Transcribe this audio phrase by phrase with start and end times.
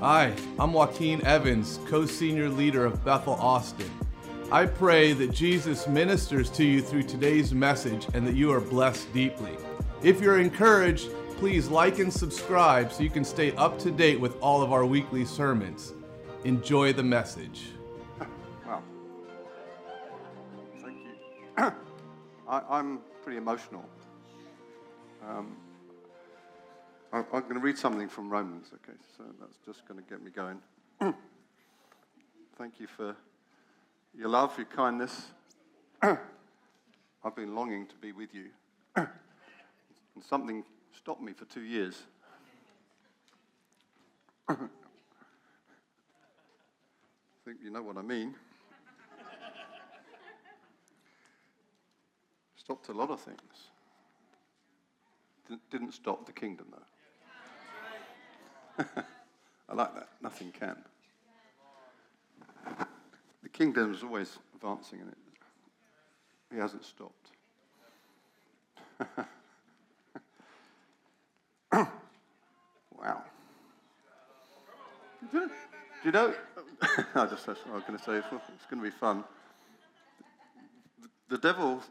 [0.00, 3.90] Hi, I'm Joaquin Evans, co senior leader of Bethel Austin.
[4.52, 9.12] I pray that Jesus ministers to you through today's message and that you are blessed
[9.12, 9.56] deeply.
[10.04, 14.40] If you're encouraged, please like and subscribe so you can stay up to date with
[14.40, 15.94] all of our weekly sermons.
[16.44, 17.64] Enjoy the message.
[18.64, 18.84] Wow.
[20.80, 21.10] Thank you.
[22.48, 23.84] I, I'm pretty emotional.
[25.28, 25.56] Um,
[27.12, 28.96] I'm going to read something from Romans, okay?
[29.16, 30.58] So that's just going to get me going.
[32.58, 33.16] Thank you for
[34.14, 35.26] your love, your kindness.
[36.02, 38.46] I've been longing to be with you.
[38.96, 39.08] and
[40.28, 40.64] something
[40.96, 42.02] stopped me for two years.
[44.48, 44.54] I
[47.44, 48.34] think you know what I mean.
[52.56, 53.38] Stopped a lot of things.
[55.48, 56.82] Didn't- Didn't stop the kingdom, though.
[59.68, 60.08] I like that.
[60.22, 60.76] Nothing can.
[63.42, 65.16] The kingdom is always advancing in it.
[66.52, 67.30] He hasn't stopped.
[72.98, 73.22] wow.
[75.32, 75.50] Do
[76.04, 76.34] you- know?
[77.14, 78.16] I just that's what I was going to say.
[78.16, 78.28] It's
[78.70, 79.24] going to be fun.
[81.28, 81.82] The devil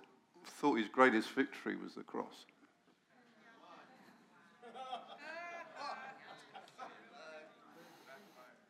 [0.46, 2.46] thought his greatest victory was the cross.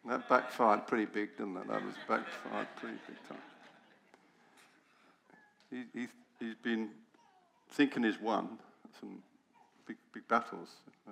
[0.08, 1.68] That backfired pretty big, didn't it?
[1.68, 3.38] That was backfired pretty big time.
[5.70, 6.08] He, he,
[6.40, 6.90] he's been
[7.72, 8.58] thinking he's won
[9.02, 9.22] some
[9.86, 10.70] big, big battles,
[11.08, 11.12] uh,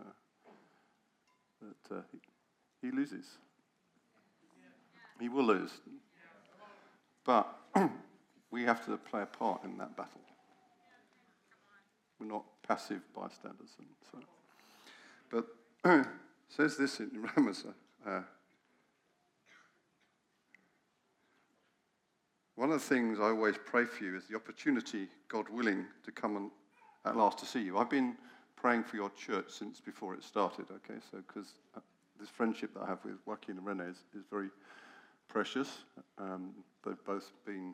[1.62, 3.26] but uh, he, he loses.
[5.20, 5.72] He will lose.
[7.26, 7.54] But
[8.52, 10.22] we have to play a part in that battle.
[12.18, 13.72] We're not passive bystanders.
[13.78, 15.44] And so.
[15.84, 16.08] But
[16.50, 17.66] says this in Romans.
[18.06, 18.22] Uh,
[22.56, 26.12] one of the things I always pray for you is the opportunity, God willing, to
[26.12, 26.52] come and
[27.06, 27.78] at last to see you.
[27.78, 28.16] I've been
[28.56, 31.00] praying for your church since before it started, okay?
[31.12, 31.82] So, because uh,
[32.20, 34.50] this friendship that I have with Joaquin and Renee is, is very
[35.28, 35.80] precious.
[36.18, 36.52] Um,
[36.86, 37.74] they've both been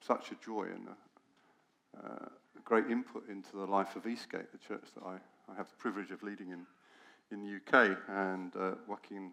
[0.00, 4.58] such a joy and a, uh, a great input into the life of Eastgate, the
[4.58, 5.16] church that I,
[5.52, 6.66] I have the privilege of leading in,
[7.30, 7.98] in the UK.
[8.08, 9.32] And uh, Joaquin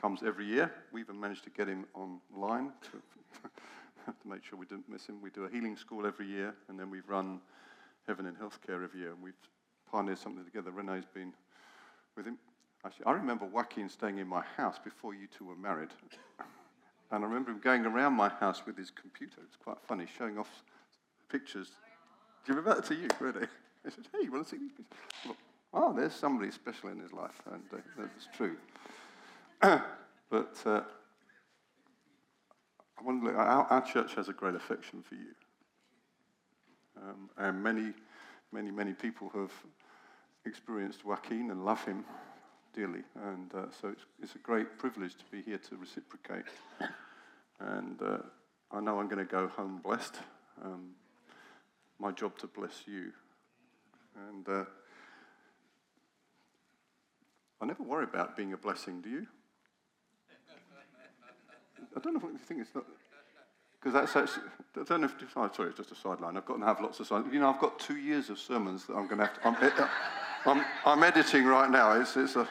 [0.00, 0.70] comes every year.
[0.92, 3.48] We even managed to get him online to,
[4.06, 5.20] to make sure we didn't miss him.
[5.20, 7.40] We do a healing school every year, and then we run
[8.06, 9.10] Heaven in Healthcare every year.
[9.10, 9.34] And we've
[9.90, 10.70] pioneered something together.
[10.70, 11.32] Renee's been
[12.16, 12.38] with him.
[12.84, 15.90] Actually, I remember Joaquin staying in my house before you two were married.
[17.12, 19.36] And I remember him going around my house with his computer.
[19.46, 20.50] It's quite funny, showing off
[21.30, 21.68] pictures.
[22.44, 23.46] Do you remember that to you, really?
[23.84, 24.98] He said, hey, you want to see these pictures?
[25.24, 25.36] Well,
[25.72, 28.56] oh, there's somebody special in his life, and uh, that's true.
[30.30, 30.80] but uh,
[32.98, 35.34] I wonder, our, our church has a great affection for you.
[36.96, 37.92] Um, and many,
[38.52, 39.52] many, many people have
[40.44, 42.04] experienced Joaquin and love him
[42.74, 43.02] dearly.
[43.24, 46.44] And uh, so it's, it's a great privilege to be here to reciprocate.
[47.60, 48.18] And uh,
[48.70, 50.16] I know I'm going to go home blessed.
[50.62, 50.90] Um,
[51.98, 53.12] my job to bless you.
[54.28, 54.64] And uh,
[57.60, 59.26] I never worry about being a blessing, do you?
[61.96, 62.84] I don't know what you think it's not.
[63.80, 66.36] Because that's actually, I don't know if, oh, sorry, it's just a sideline.
[66.36, 67.32] I've got to have lots of sidelines.
[67.32, 69.56] You know, I've got two years of sermons that I'm going to have to, I'm,
[69.62, 69.88] ed-
[70.44, 71.92] I'm, I'm editing right now.
[72.00, 72.48] It's, it's a,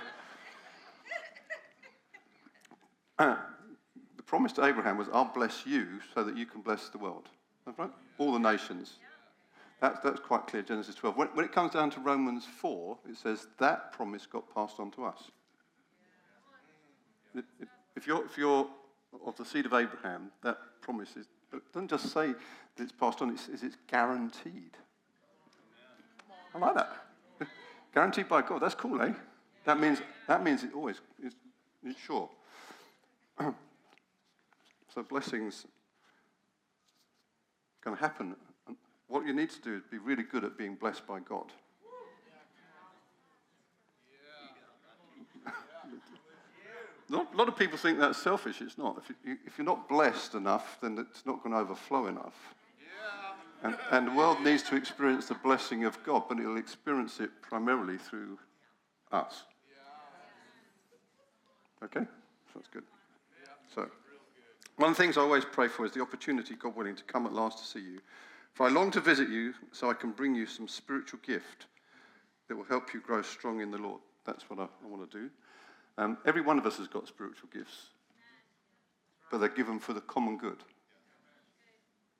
[3.20, 3.36] uh,
[4.18, 7.28] the promise to Abraham was, I'll bless you so that you can bless the world.
[7.78, 7.92] Right?
[8.18, 8.94] All the nations.
[9.82, 11.18] That's, that's quite clear, Genesis 12.
[11.18, 14.90] When, when it comes down to Romans 4, it says that promise got passed on
[14.92, 15.32] to us.
[17.96, 18.68] If you're, if you're
[19.26, 21.28] of the seed of Abraham, that promise is,
[21.74, 24.78] doesn't just say that it's passed on, it's, it's guaranteed.
[26.54, 26.90] I like that.
[27.94, 28.62] guaranteed by God.
[28.62, 29.14] That's cool, eh?
[29.66, 31.34] That means, that means it always is
[31.86, 32.30] it's sure.
[33.40, 35.68] so blessings
[37.82, 38.36] can happen.
[39.08, 41.52] What you need to do is be really good at being blessed by God.
[47.10, 48.62] A lot of people think that's selfish.
[48.62, 48.98] It's not.
[48.98, 52.56] If, you, you're not blessed enough, then it's not going to overflow enough.
[53.64, 57.30] And, and the world needs to experience the blessing of God, but it'll experience it
[57.42, 58.38] primarily through
[59.12, 59.44] us.
[61.84, 62.06] Okay?
[62.54, 62.84] That's good.
[63.74, 63.88] So,
[64.78, 67.26] one of the things I always pray for is the opportunity, God willing, to come
[67.26, 68.00] at last to see you.
[68.54, 71.68] For I long to visit you so I can bring you some spiritual gift
[72.48, 74.02] that will help you grow strong in the Lord.
[74.26, 75.30] That's what I, I want to do.
[75.98, 77.90] Um, every one of us has got spiritual gifts,
[79.32, 80.64] but they're given for the common good.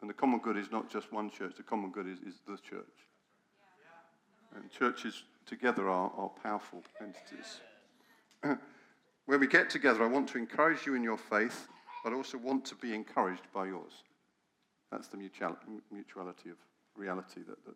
[0.02, 2.58] And the common good is not just one church, the common good is, is the
[2.58, 2.86] church.
[4.56, 7.60] And churches together are, are powerful entities.
[9.26, 11.68] when we get together, I want to encourage you in your faith,
[12.04, 13.92] but I also want to be encouraged by yours.
[14.92, 16.58] That's the mutuality of
[16.96, 17.42] reality.
[17.48, 17.76] That, that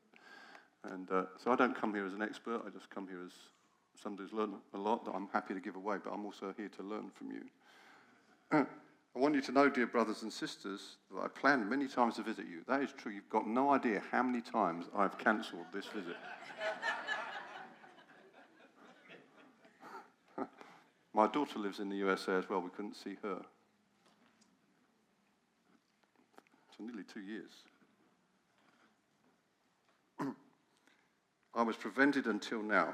[0.93, 2.61] and uh, so I don't come here as an expert.
[2.65, 3.33] I just come here as
[4.01, 6.69] somebody who's learned a lot that I'm happy to give away, but I'm also here
[6.77, 7.41] to learn from you.
[9.15, 12.23] I want you to know, dear brothers and sisters, that I planned many times to
[12.23, 12.61] visit you.
[12.67, 13.11] That is true.
[13.11, 16.15] You've got no idea how many times I've cancelled this visit.
[21.13, 22.61] My daughter lives in the USA as well.
[22.61, 23.41] We couldn't see her.
[26.77, 27.51] For nearly two years.
[31.55, 32.93] I was prevented until now.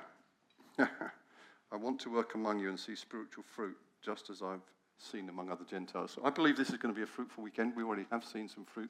[1.71, 4.61] I want to work among you and see spiritual fruit, just as I've
[4.97, 6.11] seen among other Gentiles.
[6.11, 7.75] So I believe this is going to be a fruitful weekend.
[7.75, 8.89] We already have seen some fruit.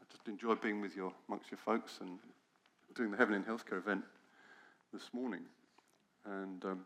[0.00, 2.18] I just enjoy being with your amongst your folks and
[2.94, 4.04] doing the Heaven in Healthcare event
[4.92, 5.42] this morning.
[6.24, 6.80] And um,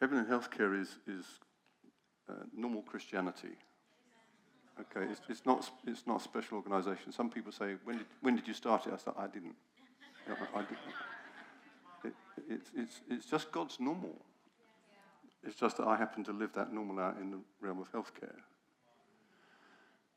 [0.00, 1.24] Heaven in Healthcare is, is
[2.28, 3.56] uh, normal Christianity.
[4.80, 7.12] Okay, it's, it's, not, it's not a special organization.
[7.12, 8.92] Some people say, when did, when did you start it?
[8.92, 9.54] I said, I didn't.
[10.28, 10.78] I, I didn't.
[12.48, 14.16] It, it's, it's, it's just God's normal.
[15.46, 18.40] It's just that I happen to live that normal out in the realm of healthcare.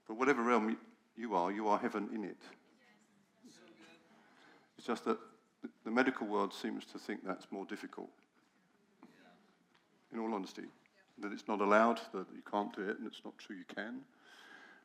[0.07, 0.77] But whatever realm
[1.17, 2.37] you are, you are heaven in it.
[4.77, 5.17] It's just that
[5.83, 8.09] the medical world seems to think that's more difficult.
[10.13, 10.63] In all honesty,
[11.19, 14.01] that it's not allowed, that you can't do it, and it's not true you can.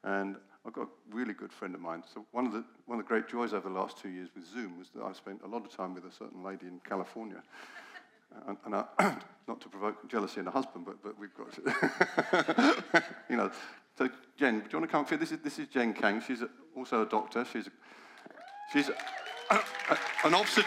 [0.02, 2.04] And I've got a really good friend of mine.
[2.12, 4.46] So one of the one of the great joys over the last two years with
[4.46, 7.42] Zoom was that I spent a lot of time with a certain lady in California.
[8.34, 8.84] Uh, and, and I,
[9.48, 11.58] not to provoke jealousy in a husband, but, but we've got,
[13.28, 13.50] you know.
[13.98, 15.18] So Jen, do you want to come up here?
[15.18, 16.22] This is, this is Jen Kang.
[16.26, 17.44] She's a, also a doctor.
[17.52, 17.70] She's, a,
[18.72, 18.94] she's a,
[20.24, 20.64] an obstet-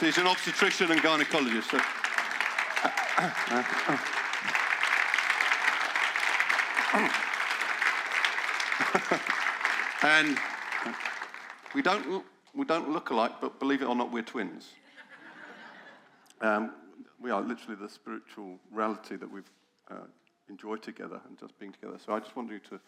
[0.00, 1.70] She's an obstetrician and gynecologist.
[1.70, 1.78] So,
[3.18, 3.98] uh, uh,
[10.02, 10.38] and
[11.74, 12.24] we don't,
[12.54, 14.70] we don't look alike, but believe it or not, we're twins.
[16.40, 16.72] Um,
[17.20, 19.50] we are literally the spiritual reality that we've
[19.90, 20.06] uh,
[20.48, 21.98] enjoyed together and just being together.
[22.04, 22.80] So I just want you to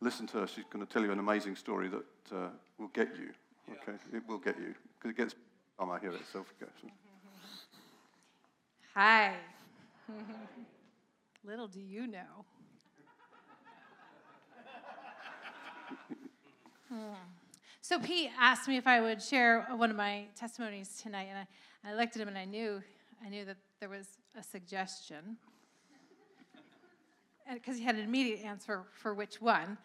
[0.00, 0.46] listen to her.
[0.46, 2.48] She's going to tell you an amazing story that uh,
[2.78, 3.30] will get you.
[3.70, 5.34] Okay, it will get you because it gets.
[5.78, 6.20] Oh, I hear it.
[6.30, 6.46] Self
[8.94, 9.34] Hi.
[11.44, 12.44] Little do you know.
[17.84, 21.46] So Pete asked me if I would share one of my testimonies tonight, and
[21.84, 22.82] I, I looked at him and I knew,
[23.22, 24.08] I knew that there was
[24.38, 25.36] a suggestion,
[27.52, 29.76] because he had an immediate answer for which one.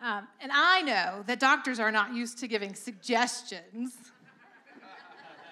[0.00, 3.96] Um, and I know that doctors are not used to giving suggestions.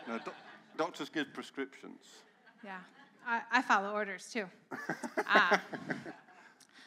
[0.07, 0.31] No, do-
[0.77, 2.01] doctors give prescriptions.
[2.65, 2.79] Yeah,
[3.27, 4.47] I, I follow orders too.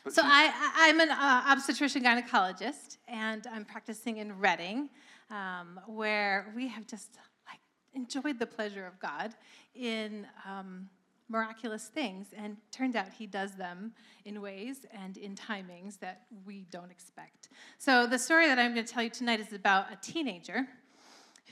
[0.06, 4.90] Uh, so I, am an uh, obstetrician gynecologist, and I'm practicing in Redding,
[5.30, 7.18] um, where we have just
[7.48, 7.60] like
[7.94, 9.36] enjoyed the pleasure of God
[9.76, 10.90] in um,
[11.30, 13.94] miraculous things, and turned out He does them
[14.26, 17.50] in ways and in timings that we don't expect.
[17.78, 20.68] So the story that I'm going to tell you tonight is about a teenager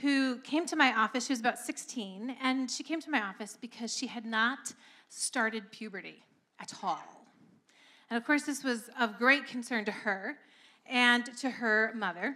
[0.01, 1.27] who came to my office.
[1.27, 4.74] She was about 16, and she came to my office because she had not
[5.10, 6.24] started puberty
[6.60, 7.19] at all.
[8.10, 10.38] And of course, this was of great concern to her
[10.88, 12.36] and to her mother,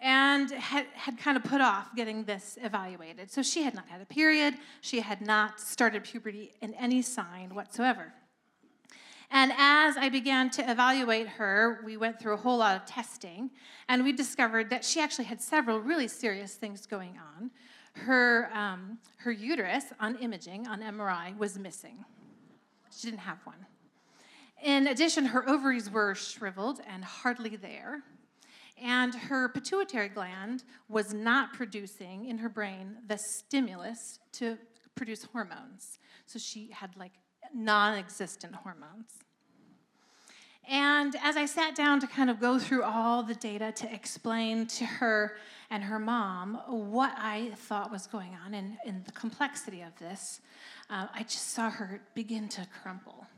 [0.00, 3.30] and had, had kind of put off getting this evaluated.
[3.30, 7.54] So she had not had a period, she had not started puberty in any sign
[7.54, 8.12] whatsoever.
[9.30, 13.50] And as I began to evaluate her, we went through a whole lot of testing,
[13.88, 17.50] and we discovered that she actually had several really serious things going on.
[17.94, 22.04] Her, um, her uterus on imaging, on MRI, was missing.
[22.96, 23.66] She didn't have one.
[24.66, 28.02] In addition, her ovaries were shriveled and hardly there.
[28.82, 34.58] And her pituitary gland was not producing in her brain the stimulus to
[34.96, 36.00] produce hormones.
[36.26, 37.12] So she had like
[37.54, 39.20] non existent hormones.
[40.68, 44.66] And as I sat down to kind of go through all the data to explain
[44.66, 45.36] to her
[45.70, 50.40] and her mom what I thought was going on and, and the complexity of this,
[50.90, 53.28] uh, I just saw her begin to crumple.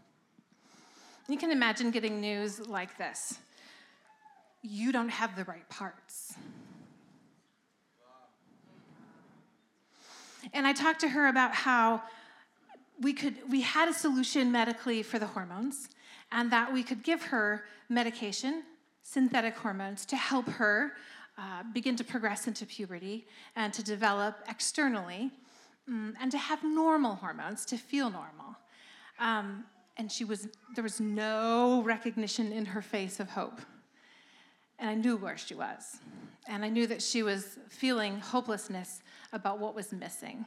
[1.29, 3.39] You can imagine getting news like this
[4.63, 6.35] you don't have the right parts.
[10.53, 12.03] And I talked to her about how
[13.01, 15.89] we could we had a solution medically for the hormones
[16.33, 18.65] and that we could give her medication
[19.03, 20.93] synthetic hormones to help her
[21.39, 25.31] uh, begin to progress into puberty and to develop externally
[25.87, 28.57] um, and to have normal hormones to feel normal
[29.21, 29.65] um,
[29.99, 33.61] and she was there was no recognition in her face of hope
[34.78, 35.99] and i knew where she was
[36.47, 39.02] and i knew that she was feeling hopelessness
[39.33, 40.47] about what was missing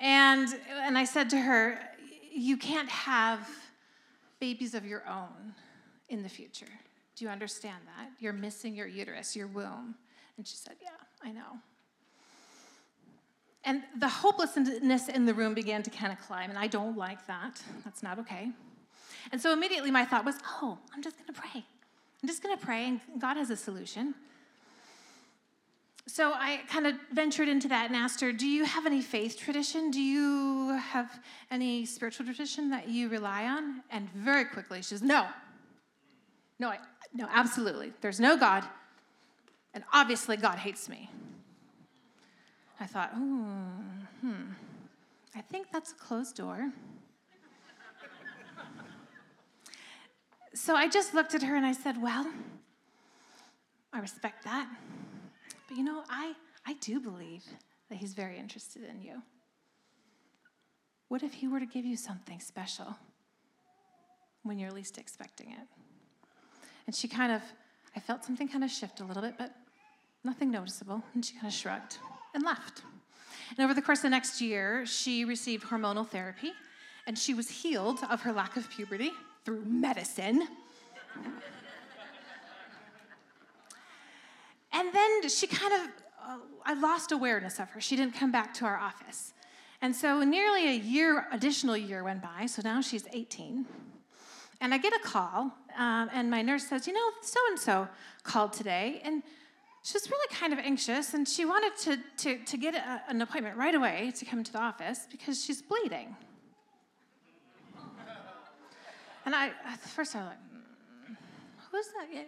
[0.00, 1.78] and, and I said to her,
[2.32, 3.46] You can't have
[4.40, 5.54] babies of your own
[6.08, 6.66] in the future.
[7.16, 8.10] Do you understand that?
[8.18, 9.94] You're missing your uterus, your womb.
[10.38, 10.88] And she said, Yeah,
[11.22, 11.58] I know.
[13.64, 17.26] And the hopelessness in the room began to kind of climb, and I don't like
[17.26, 17.62] that.
[17.84, 18.50] That's not okay.
[19.32, 21.64] And so immediately my thought was, Oh, I'm just going to pray.
[22.22, 24.14] I'm just going to pray, and God has a solution
[26.10, 29.38] so I kind of ventured into that and asked her, Do you have any faith
[29.38, 29.90] tradition?
[29.90, 33.82] Do you have any spiritual tradition that you rely on?
[33.90, 35.26] And very quickly she says, No.
[36.58, 36.78] No, I,
[37.14, 37.92] no, absolutely.
[38.00, 38.64] There's no God.
[39.72, 41.08] And obviously, God hates me.
[42.80, 44.52] I thought, hmm,
[45.36, 46.72] I think that's a closed door.
[50.54, 52.26] so I just looked at her and I said, Well,
[53.92, 54.66] I respect that.
[55.68, 56.32] But you know, I,
[56.66, 57.44] I do believe
[57.90, 59.22] that He's very interested in you.
[61.08, 62.96] What if He were to give you something special
[64.42, 65.68] when you're least expecting it?
[66.86, 67.42] And she kind of,
[67.94, 69.54] I felt something kind of shift a little bit, but
[70.24, 71.02] nothing noticeable.
[71.14, 71.98] And she kind of shrugged
[72.34, 72.82] and left.
[73.50, 76.52] And over the course of the next year, she received hormonal therapy
[77.06, 79.10] and she was healed of her lack of puberty
[79.44, 80.46] through medicine.
[84.72, 85.80] And then she kind of,
[86.26, 87.80] uh, I lost awareness of her.
[87.80, 89.32] She didn't come back to our office.
[89.82, 93.66] And so nearly a year, additional year went by, so now she's 18.
[94.60, 97.88] And I get a call, um, and my nurse says, You know, so and so
[98.22, 99.22] called today, and
[99.82, 103.22] she was really kind of anxious, and she wanted to, to, to get a, an
[103.22, 106.16] appointment right away to come to the office because she's bleeding.
[109.26, 110.38] And I, at first, I was like,
[111.10, 111.16] mm,
[111.70, 112.26] Who's that?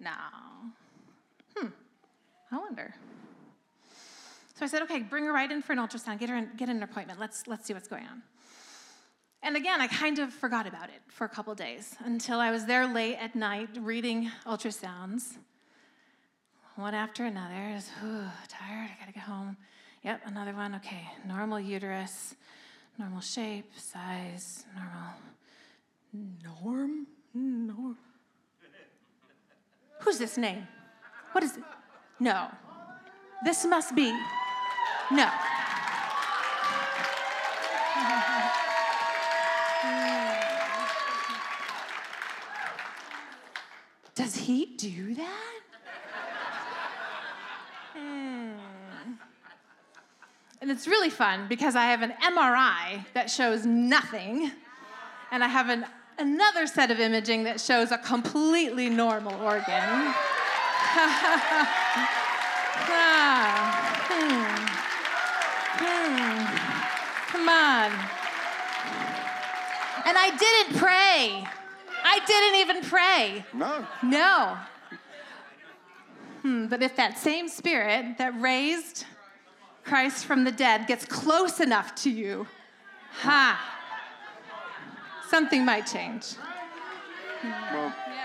[0.00, 0.10] No,
[1.56, 1.68] hmm,
[2.52, 2.94] I wonder.
[4.58, 6.68] So I said, okay, bring her right in for an ultrasound, get her in, get
[6.68, 7.20] an appointment.
[7.20, 8.22] Let's, let's see what's going on.
[9.42, 12.64] And again, I kind of forgot about it for a couple days until I was
[12.64, 15.36] there late at night reading ultrasounds.
[16.76, 17.72] One after another.
[17.74, 17.90] Just,
[18.48, 19.56] tired, I gotta get home.
[20.04, 20.74] Yep, another one.
[20.74, 22.34] Okay, normal uterus,
[22.98, 25.14] normal shape, size, normal.
[26.62, 27.06] Norm?
[27.32, 27.96] Norm?
[30.00, 30.68] Who's this name?
[31.32, 31.62] What is it?
[32.20, 32.48] No.
[33.42, 34.12] This must be.
[35.10, 35.30] No.
[44.14, 45.56] Does he do that?
[47.96, 48.52] Hmm.
[50.66, 54.50] And it's really fun because I have an MRI that shows nothing,
[55.30, 55.86] and I have an,
[56.18, 60.12] another set of imaging that shows a completely normal organ
[62.88, 63.32] ah,
[64.08, 64.42] hmm.
[65.78, 66.42] Hmm.
[67.30, 67.92] Come on.
[70.04, 71.46] And I didn't pray.
[72.02, 73.44] I didn't even pray.
[73.52, 73.86] No.
[74.02, 74.58] No.
[76.42, 79.04] Hmm, but if that same spirit that raised
[79.86, 82.48] Christ from the dead gets close enough to you,
[83.20, 83.56] ha,
[85.28, 86.34] something might change.
[87.44, 88.24] Well, yeah.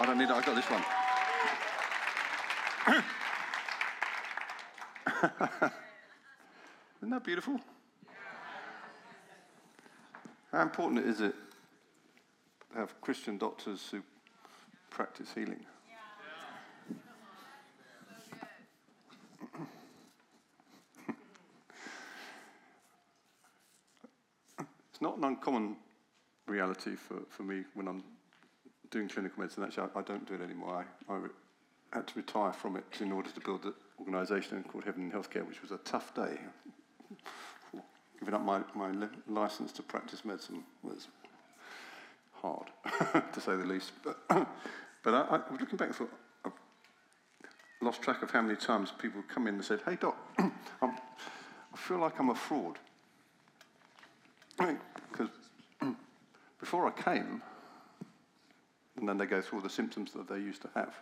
[0.00, 0.30] I don't need it.
[0.30, 0.82] I got this one.
[7.02, 7.60] Isn't that beautiful?
[10.50, 11.34] How important is it
[12.72, 14.02] to have Christian doctors who
[14.88, 15.66] practice healing?
[24.96, 25.76] It's not an uncommon
[26.46, 28.02] reality for, for me when I'm
[28.90, 29.62] doing clinical medicine.
[29.62, 30.86] Actually, I, I don't do it anymore.
[31.10, 31.18] I, I
[31.92, 35.46] had to retire from it in order to build an organisation called Heaven in Healthcare,
[35.46, 36.38] which was a tough day.
[38.20, 38.90] Giving up my, my
[39.28, 41.08] license to practice medicine was
[42.32, 42.70] hard,
[43.34, 43.92] to say the least.
[44.02, 44.16] But,
[45.02, 46.08] but I, I was looking back for,
[46.42, 46.52] I've
[47.82, 50.90] lost track of how many times people come in and said, hey, doc, i
[51.76, 52.78] feel like I'm a fraud.
[54.56, 55.28] Because
[56.60, 57.42] before I came,
[58.96, 60.94] and then they go through all the symptoms that they used to have.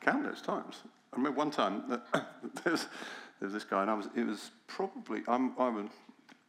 [0.00, 0.82] countless times.
[1.12, 2.86] I remember one time there was,
[3.40, 5.90] there this guy, and I was, it was probably, I'm, I'm, an,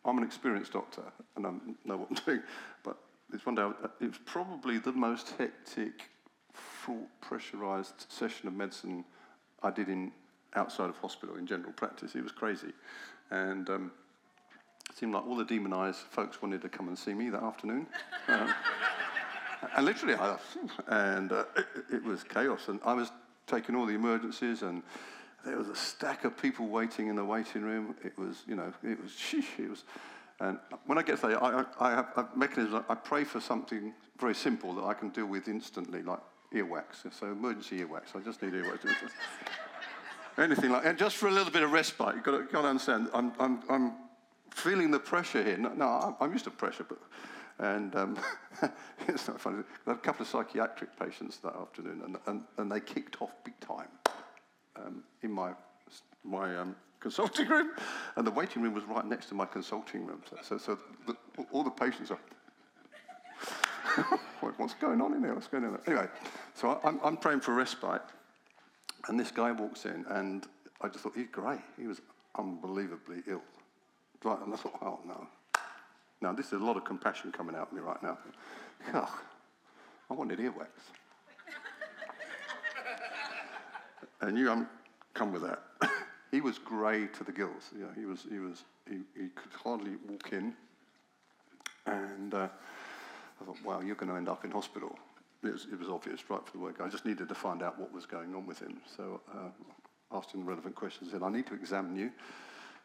[0.03, 1.03] I'm an experienced doctor,
[1.35, 1.51] and I
[1.85, 2.41] know what I'm doing,
[2.83, 2.97] but
[3.33, 3.69] it's one day,
[4.01, 6.09] it was probably the most hectic,
[6.53, 9.05] fraught, pressurized session of medicine
[9.63, 10.11] I did in
[10.55, 12.13] outside of hospital in general practice.
[12.13, 12.73] He was crazy.
[13.31, 13.91] And um,
[14.89, 17.87] it seemed like all the demonized folks wanted to come and see me that afternoon.
[18.29, 18.53] Um,
[19.75, 20.37] and literally, I,
[20.87, 22.67] and uh, it, it, was chaos.
[22.67, 23.09] And I was
[23.47, 24.83] taking all the emergencies, and
[25.45, 27.95] there was a stack of people waiting in the waiting room.
[28.03, 29.83] It was, you know, it was, sheesh, it was.
[30.39, 32.83] And when I get there, I, I, I have a mechanism.
[32.87, 36.19] I pray for something very simple that I can deal with instantly, like
[36.53, 37.11] earwax.
[37.11, 38.15] So emergency earwax.
[38.15, 38.79] I just need earwax.
[40.37, 42.15] Anything like, and just for a little bit of respite.
[42.15, 43.09] You've got to, got to understand.
[43.13, 43.93] I'm, I'm, I'm
[44.51, 45.57] feeling the pressure here.
[45.57, 46.99] No, no I'm used to pressure, but
[47.59, 48.19] and um,
[49.07, 49.63] it's not funny.
[49.85, 53.31] I had a couple of psychiatric patients that afternoon, and, and, and they kicked off
[53.43, 53.87] big time
[54.75, 55.53] um, in my,
[56.23, 57.71] my um, consulting room.
[58.15, 60.21] And the waiting room was right next to my consulting room.
[60.29, 61.15] So, so, so the,
[61.51, 62.19] all the patients are,
[64.57, 65.33] what's going on in there?
[65.33, 65.79] What's going on?
[65.87, 66.07] Anyway,
[66.53, 68.01] so I'm, I'm praying for respite.
[69.07, 70.45] And this guy walks in, and
[70.81, 71.61] I just thought, he's great.
[71.79, 72.01] He was
[72.37, 73.41] unbelievably ill.
[74.23, 75.27] Right, and I thought, oh no,
[76.21, 78.17] now, this is a lot of compassion coming out of me right now.
[78.93, 79.19] Oh,
[80.09, 80.67] I wanted earwax.
[84.21, 84.69] and you haven't
[85.13, 85.61] come with that.
[86.31, 87.71] he was grey to the gills.
[87.77, 88.25] Yeah, he was.
[88.29, 88.63] He was.
[88.89, 90.53] He, he could hardly walk in.
[91.85, 92.47] And uh,
[93.41, 94.97] I thought, wow, you're going to end up in hospital.
[95.43, 96.81] It was, it was obvious right from the work.
[96.81, 98.81] I just needed to find out what was going on with him.
[98.95, 101.09] So uh, asked him relevant questions.
[101.09, 102.11] I said, I need to examine you.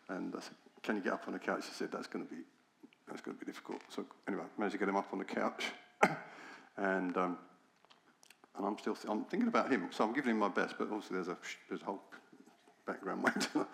[0.09, 1.65] And I said, can you get up on the couch?
[1.67, 2.43] He said, that's going to be
[3.09, 3.81] that's going to be difficult.
[3.89, 5.65] So anyway, managed to get him up on the couch,
[6.77, 7.39] and um,
[8.57, 9.89] and I'm still I'm thinking about him.
[9.91, 11.37] So I'm giving him my best, but obviously there's a
[11.69, 12.03] there's a whole
[12.87, 13.67] background weight.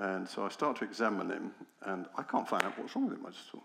[0.00, 1.50] and so I start to examine him,
[1.82, 3.26] and I can't find out what's wrong with him.
[3.26, 3.62] I just thought,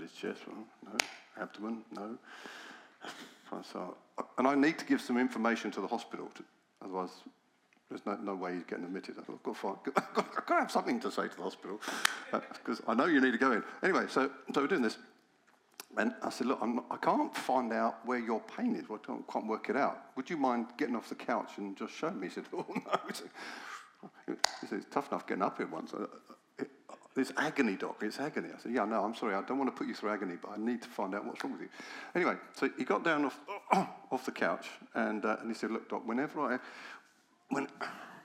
[0.00, 2.18] his chest, well, no, abdomen, no.
[3.70, 3.96] So,
[4.38, 6.44] and I need to give some information to the hospital, to,
[6.82, 7.10] otherwise
[7.92, 9.16] there's no, no way he's getting admitted.
[9.18, 11.42] I thought, I've got, to find, I've got, to have something to say to the
[11.42, 11.80] hospital
[12.30, 13.62] because uh, I know you need to go in.
[13.82, 14.96] Anyway, so, so we're doing this.
[15.98, 18.88] And I said, look, not, i can't find out where your pain is.
[18.88, 20.06] Well, I don't, can't work it out.
[20.16, 22.28] Would you mind getting off the couch and just show me?
[22.28, 23.00] He said, oh, no.
[24.60, 25.92] He said, it's tough enough getting up here once.
[27.16, 27.96] It's agony, doc.
[28.02, 28.48] It's agony.
[28.56, 29.34] I said, yeah, no, I'm sorry.
[29.34, 31.42] I don't want to put you through agony, but I need to find out what's
[31.44, 31.68] wrong with you.
[32.14, 33.38] Anyway, so he got down off,
[34.10, 36.58] off the couch and, uh, and he said, look, doc, whenever I,
[37.50, 37.68] when,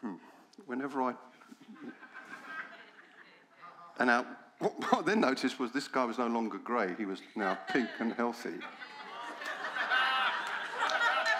[0.65, 1.13] whenever I.
[3.99, 4.25] And now,
[4.59, 7.89] what I then noticed was this guy was no longer grey, he was now pink
[7.99, 8.55] and healthy.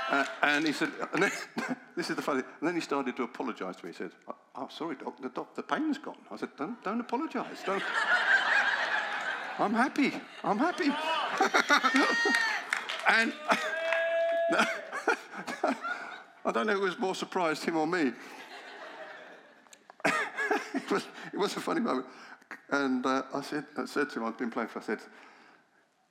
[0.09, 1.31] Uh, and he said, and then,
[1.95, 3.91] this is the funny, and then he started to apologise to me.
[3.91, 4.11] He said,
[4.57, 6.17] oh, sorry, doc, the, doc, the pain's gone.
[6.31, 7.63] I said, don't, don't apologise.
[7.65, 7.83] Don't.
[9.59, 10.13] I'm happy.
[10.43, 10.85] I'm happy.
[13.09, 13.33] and
[16.45, 18.11] I don't know who was more surprised, him or me.
[20.05, 22.05] it, was, it was a funny moment.
[22.69, 24.99] And uh, I, said, I said to him, I'd been playing for, I said,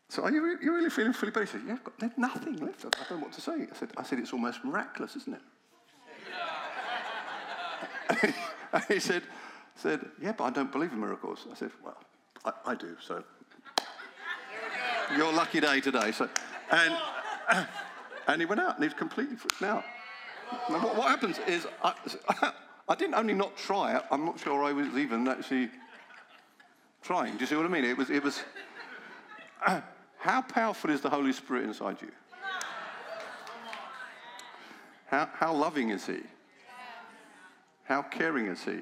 [0.09, 2.85] so are you, you really feeling fully said, yeah, I've got nothing left.
[2.85, 3.53] I don't know what to say.
[3.53, 5.43] I said, I said it's almost miraculous, isn't it?
[8.73, 9.23] and he said,
[9.75, 11.47] said, yeah, but I don't believe in miracles.
[11.51, 11.97] I said, well,
[12.45, 13.23] I, I do, so
[15.15, 16.13] your lucky day today.
[16.13, 16.29] So,
[16.71, 16.97] and,
[18.27, 19.85] and he went out and he's completely freaked out.
[20.71, 21.95] Now, what, what happens is, I,
[22.89, 25.71] I didn't only not try it, I'm not sure I was even actually
[27.03, 27.35] trying.
[27.35, 27.85] Do you see what I mean?
[27.85, 28.43] It was, it was
[29.67, 29.81] uh,
[30.19, 32.11] how powerful is the Holy Spirit inside you?
[35.07, 36.21] How, how loving is He?
[37.87, 38.81] How caring is He?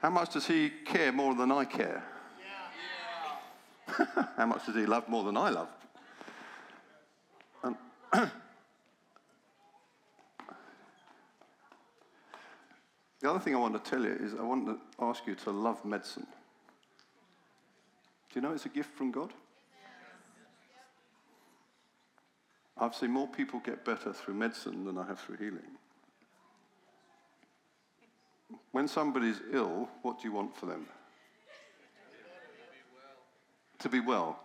[0.00, 2.02] How much does He care more than I care?
[4.36, 5.68] how much does He love more than I love?
[7.62, 7.76] Um,
[8.12, 8.30] and,
[13.20, 15.50] The other thing I want to tell you is I want to ask you to
[15.50, 16.26] love medicine.
[18.30, 19.32] Do you know it's a gift from God?
[22.76, 25.77] I've seen more people get better through medicine than I have through healing.
[28.72, 30.86] When somebody's ill, what do you want for them?
[33.78, 34.40] To be well.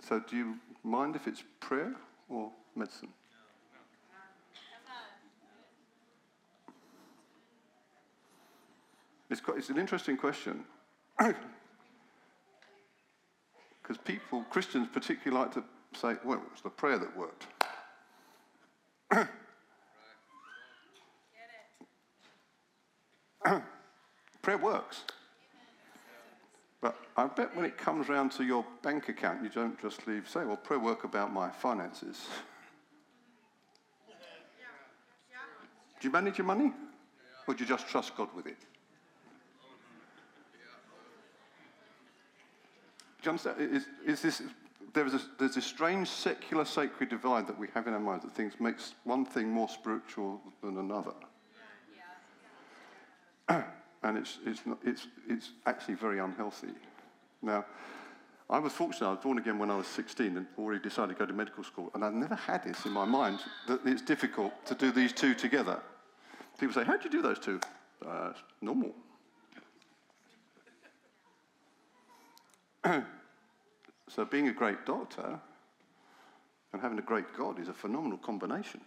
[0.00, 1.94] So, do you mind if it's prayer
[2.28, 3.08] or medicine?
[9.28, 10.64] It's, quite, it's an interesting question.
[13.82, 15.62] Because people, Christians particularly like to
[15.96, 17.46] say, well, it was the prayer that worked.
[24.46, 25.02] prayer works.
[26.80, 30.28] But I bet when it comes round to your bank account, you don't just leave,
[30.28, 32.28] say, well, prayer work about my finances.
[35.98, 36.72] Do you manage your money?
[37.48, 38.56] Or do you just trust God with it?
[43.22, 43.56] Do you understand?
[43.58, 44.42] Is, is this,
[44.94, 48.24] there is a, there's this strange secular sacred divide that we have in our minds
[48.24, 51.14] that things makes one thing more spiritual than another.
[54.02, 56.72] and it's, it's, not, it's, it's actually very unhealthy.
[57.42, 57.64] Now,
[58.48, 61.18] I was fortunate, I was born again when I was 16 and already decided to
[61.18, 61.90] go to medical school.
[61.94, 65.34] And I never had this in my mind that it's difficult to do these two
[65.34, 65.80] together.
[66.58, 67.60] People say, How'd you do those two?
[68.06, 68.92] Uh, normal.
[74.08, 75.40] so, being a great doctor
[76.72, 78.80] and having a great God is a phenomenal combination.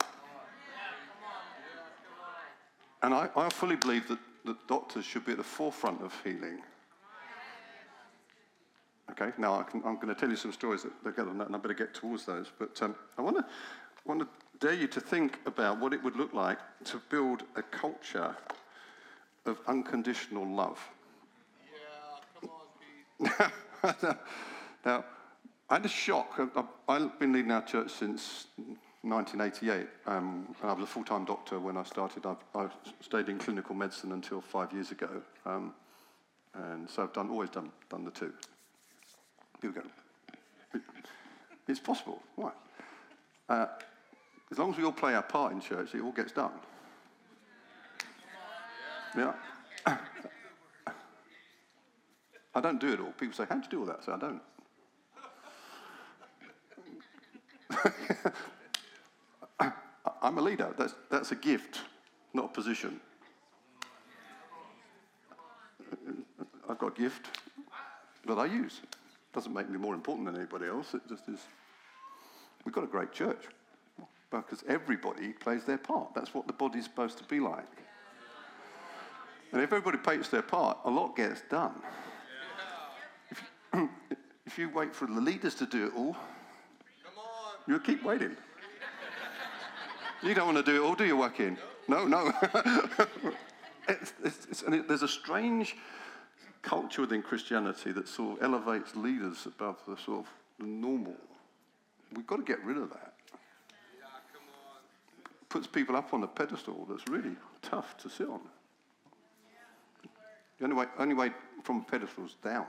[3.02, 4.20] And I, I fully believe that,
[4.50, 6.62] that doctors should be at the forefront of healing.
[9.12, 11.48] Okay, now I am going to tell you some stories that, that get on that,
[11.48, 12.48] and I better get towards those.
[12.58, 13.46] But um, I want to
[14.06, 14.28] want to
[14.60, 18.36] dare you to think about what it would look like to build a culture
[19.46, 20.80] of unconditional love.
[21.72, 22.50] Yeah, come
[23.30, 24.18] on, Pete.
[24.86, 25.06] now,
[25.70, 26.40] I had a shock.
[26.88, 28.48] I've been leading our church since
[29.02, 32.26] 1988, um, I was a full-time doctor when I started.
[32.26, 32.68] I've, I
[33.00, 35.74] stayed in clinical medicine until five years ago, um,
[36.54, 38.34] and so I've done always done done the two.
[39.62, 40.82] People go,
[41.68, 42.22] it's possible.
[42.36, 42.52] Why?
[43.48, 43.68] Uh,
[44.52, 46.52] as long as we all play our part in church, it all gets done.
[49.18, 49.34] Yeah.
[52.56, 53.14] I don't do it all.
[53.14, 54.04] People say, How'd you do all that?
[54.04, 54.42] Say, I don't.
[60.22, 60.74] I'm a leader.
[60.78, 61.82] That's, that's a gift,
[62.34, 63.00] not a position.
[66.70, 67.28] I've got a gift
[68.28, 68.82] that I use.
[69.34, 70.94] Doesn't make me more important than anybody else.
[70.94, 71.40] It just is.
[72.66, 73.46] We've got a great church
[74.32, 76.14] because everybody plays their part.
[76.14, 77.66] That's what the body's supposed to be like.
[79.52, 81.74] And if everybody plays their part, a lot gets done.
[83.32, 83.90] If you,
[84.46, 86.16] if you wait for the leaders to do it all,
[87.68, 88.36] you'll keep waiting.
[90.22, 91.58] You don't want to do it all, do you, Joaquin?
[91.88, 92.32] No, no.
[93.88, 95.76] it's, it's, it's, and it, there's a strange
[96.62, 101.16] culture within Christianity that sort of elevates leaders above the sort of normal.
[102.14, 103.14] We've got to get rid of that
[105.50, 108.40] puts people up on a pedestal that's really tough to sit on.
[110.60, 111.32] The only way, only way
[111.64, 112.68] from a pedestal is down.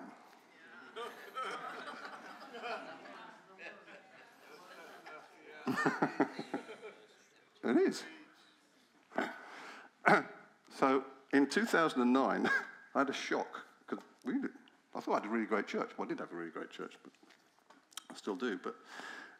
[7.64, 8.02] it is.
[10.78, 12.50] so in 2009,
[12.94, 14.04] I had a shock because
[14.94, 15.90] I thought I had a really great church.
[15.96, 17.12] Well, I did have a really great church, but
[18.10, 18.58] I still do.
[18.62, 18.74] But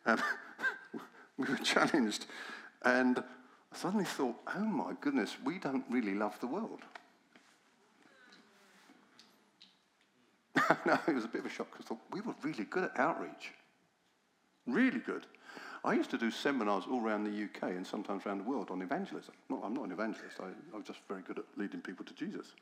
[0.07, 0.23] um,
[1.39, 2.27] we were challenged
[2.85, 3.19] and
[3.73, 6.81] I suddenly thought, oh my goodness, we don't really love the world.
[10.87, 12.85] no, it was a bit of a shock because I thought we were really good
[12.85, 13.53] at outreach.
[14.67, 15.27] Really good.
[15.85, 18.83] I used to do seminars all around the UK and sometimes around the world on
[18.83, 19.35] evangelism.
[19.51, 22.53] I'm not an evangelist, I, I was just very good at leading people to Jesus.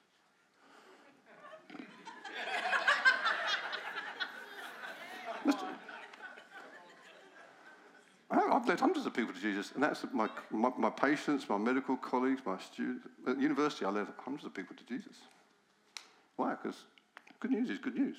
[8.58, 11.96] I've led hundreds of people to Jesus, and that's my, my, my patients, my medical
[11.96, 13.06] colleagues, my students.
[13.26, 15.14] At university, I led hundreds of people to Jesus.
[16.34, 16.56] Why?
[16.60, 16.76] Because
[17.38, 18.16] good news is good news.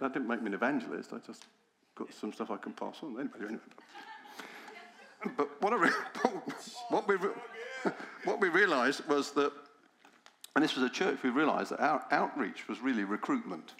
[0.00, 1.12] That didn't make me an evangelist.
[1.12, 1.46] I just
[1.96, 3.18] got some stuff I can pass on.
[3.18, 3.62] Anyway, anyway.
[5.36, 5.90] But what, re-
[6.90, 7.30] what, we, re-
[8.24, 9.50] what we realized was that,
[10.54, 13.72] and this was a church, we realized that our outreach was really recruitment.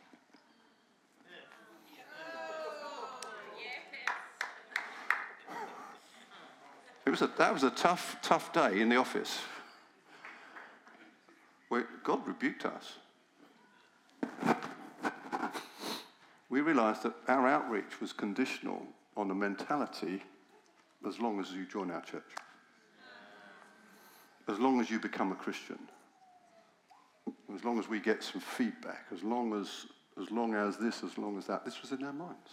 [7.05, 9.39] It was a, that was a tough, tough day in the office
[11.69, 12.97] where God rebuked us.
[16.49, 18.83] We realized that our outreach was conditional
[19.17, 20.23] on a mentality
[21.07, 22.23] as long as you join our church,
[24.49, 25.79] as long as you become a Christian,
[27.55, 29.87] as long as we get some feedback, as long as,
[30.21, 31.65] as long as this, as long as that.
[31.65, 32.51] This was in our minds.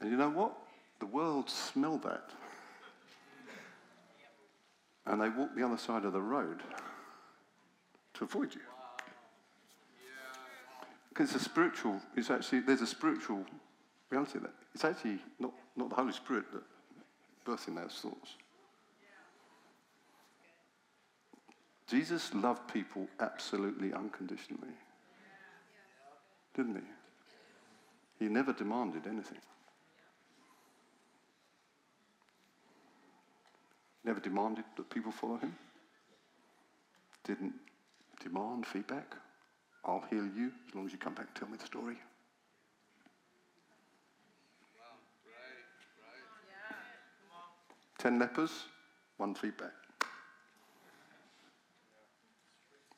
[0.00, 0.56] And you know what?
[0.98, 2.30] The world smelled that.
[5.06, 6.62] And they walked the other side of the road
[8.14, 8.60] to avoid you
[11.16, 13.42] because the spiritual is actually there's a spiritual
[14.10, 16.62] reality that it's actually not, not the Holy Spirit that
[17.46, 18.34] birthing those thoughts.
[21.88, 24.74] Jesus loved people absolutely unconditionally,
[26.54, 28.24] didn't he?
[28.24, 29.38] He never demanded anything.
[34.04, 35.54] Never demanded that people follow him.
[37.24, 37.54] Didn't
[38.20, 39.14] demand feedback.
[39.86, 41.96] I'll heal you as long as you come back and tell me the story.
[47.98, 48.50] Ten lepers,
[49.16, 49.72] one feedback.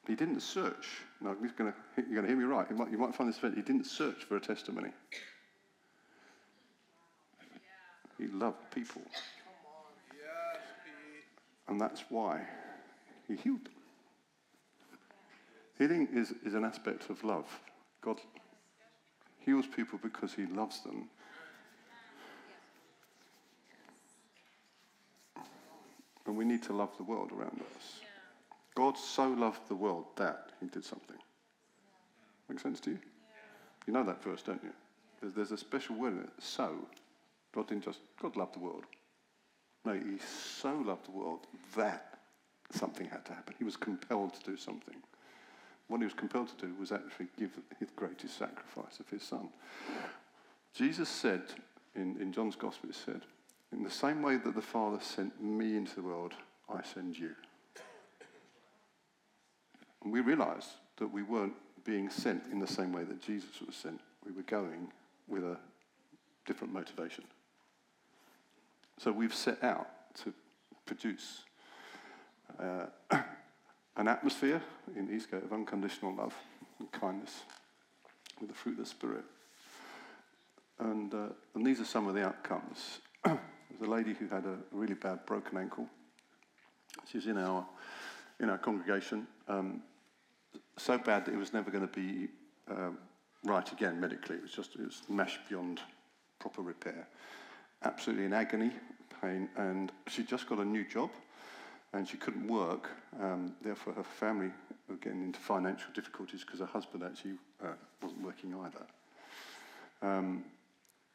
[0.06, 1.02] He didn't search.
[1.20, 2.66] Now, gonna, you're going to hear me right.
[2.70, 4.88] You might, you might find this He didn't search for a testimony.
[8.16, 9.02] He loved people.
[11.68, 12.40] And that's why
[13.28, 13.77] he healed them.
[15.78, 17.46] Healing is, is an aspect of love.
[18.02, 18.20] God
[19.38, 21.08] heals people because he loves them.
[26.26, 28.00] And we need to love the world around us.
[28.74, 31.16] God so loved the world that he did something.
[32.48, 32.98] Make sense to you?
[33.86, 34.72] You know that verse, don't you?
[35.20, 36.30] There's, there's a special word in it.
[36.38, 36.74] So.
[37.54, 38.84] God didn't just, God loved the world.
[39.84, 41.40] No, he so loved the world
[41.76, 42.18] that
[42.70, 43.54] something had to happen.
[43.58, 44.96] He was compelled to do something.
[45.88, 49.48] What he was compelled to do was actually give his greatest sacrifice of his son.
[50.74, 51.42] Jesus said
[51.94, 53.22] in, in John's Gospel, it said,
[53.72, 56.34] In the same way that the Father sent me into the world,
[56.68, 57.30] I send you.
[60.04, 63.74] And we realized that we weren't being sent in the same way that Jesus was
[63.74, 64.00] sent.
[64.24, 64.92] We were going
[65.26, 65.56] with a
[66.46, 67.24] different motivation.
[68.98, 69.88] So we've set out
[70.24, 70.34] to
[70.84, 71.44] produce
[72.60, 72.86] uh,
[73.98, 74.62] an atmosphere
[74.96, 76.34] in Eastgate of unconditional love
[76.78, 77.42] and kindness
[78.40, 79.24] with the fruit of the Spirit.
[80.78, 83.00] And, uh, and these are some of the outcomes.
[83.24, 83.38] There's
[83.82, 85.86] a lady who had a really bad broken ankle.
[87.10, 87.66] She's in our,
[88.40, 89.26] in our congregation.
[89.48, 89.82] Um,
[90.76, 92.28] so bad that it was never going to be
[92.70, 92.90] uh,
[93.44, 94.36] right again medically.
[94.36, 95.80] It was just it was mashed beyond
[96.38, 97.08] proper repair.
[97.82, 98.70] Absolutely in agony,
[99.20, 101.10] pain, and she just got a new job,
[101.92, 102.90] and she couldn't work.
[103.20, 104.50] Um, therefore, her family
[104.88, 107.72] were getting into financial difficulties because her husband actually uh,
[108.02, 108.86] wasn't working either.
[110.02, 110.44] Um,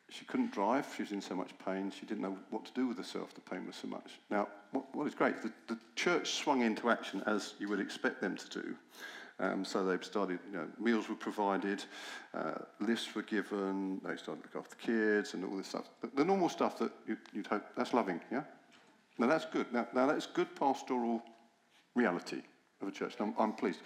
[0.09, 0.85] she couldn't drive.
[0.95, 1.91] She was in so much pain.
[1.91, 3.33] She didn't know what to do with herself.
[3.33, 4.19] The pain was so much.
[4.29, 8.21] Now, what, what is great, the, the church swung into action as you would expect
[8.21, 8.75] them to do.
[9.39, 11.83] Um, so they've started, you know, meals were provided,
[12.35, 15.89] uh, lifts were given, they started to look after the kids and all this stuff.
[16.13, 18.43] The normal stuff that you'd, you'd hope, that's loving, yeah?
[19.17, 19.71] Now that's good.
[19.73, 21.21] Now, now that's good pastoral
[21.95, 22.41] reality
[22.81, 23.15] of a church.
[23.19, 23.79] I'm, I'm, pleased.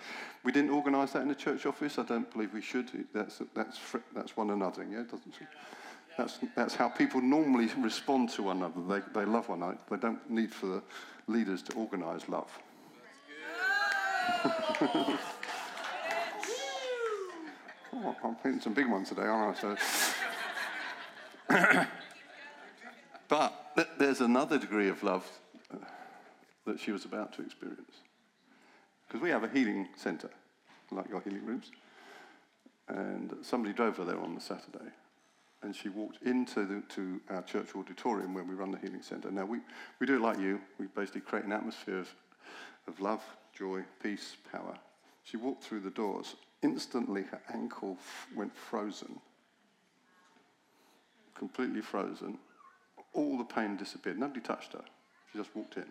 [0.44, 1.98] We didn't organise that in the church office.
[1.98, 2.90] I don't believe we should.
[3.14, 3.80] That's, that's,
[4.14, 5.04] that's one another, yeah?
[5.04, 5.34] Doesn't
[6.18, 9.02] That's, that's how people normally respond to one another.
[9.14, 9.78] They, they love one another.
[9.90, 10.84] They don't need for the
[11.28, 12.50] leaders to organise love.
[17.94, 19.76] Oh, I'm hitting some big ones today, aren't I?
[21.50, 21.84] So.
[24.08, 25.30] there's another degree of love
[25.70, 25.76] uh,
[26.66, 27.98] that she was about to experience.
[29.06, 30.30] Because we have a healing centre,
[30.92, 31.72] like your healing rooms.
[32.88, 34.90] And somebody drove her there on the Saturday.
[35.62, 39.30] And she walked into the, to our church auditorium where we run the healing centre.
[39.30, 39.60] Now, we,
[40.00, 40.62] we do it like you.
[40.80, 42.16] We basically create an atmosphere of,
[42.88, 43.22] of love,
[43.54, 44.78] joy, peace, power.
[45.26, 49.20] She walked through the doors Instantly, her ankle f- went frozen,
[51.36, 52.40] completely frozen.
[53.14, 54.20] All the pain disappeared.
[54.20, 54.84] Nobody touched her.
[55.32, 55.86] She just walked in.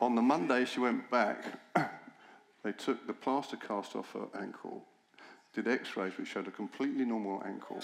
[0.00, 1.44] On the Monday, she went back.
[2.64, 4.84] they took the plaster cast off her ankle,
[5.54, 7.80] did x rays, which showed a completely normal ankle.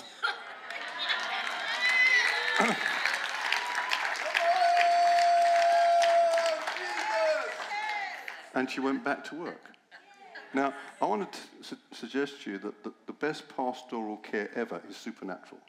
[8.55, 9.63] and she went back to work.
[10.55, 14.81] Now, I want to su- suggest to you that the, the best pastoral care ever
[14.89, 15.61] is supernatural.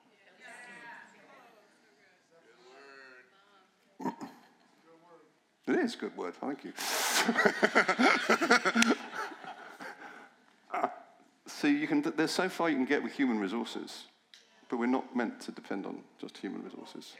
[5.68, 6.74] It is a good word, thank you.
[11.46, 14.06] see, you can, there's so far you can get with human resources,
[14.70, 17.14] but we're not meant to depend on just human resources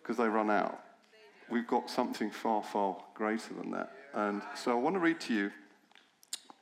[0.00, 0.80] because they run out.
[1.50, 3.92] We've got something far, far greater than that.
[4.14, 5.50] And so I want to read to you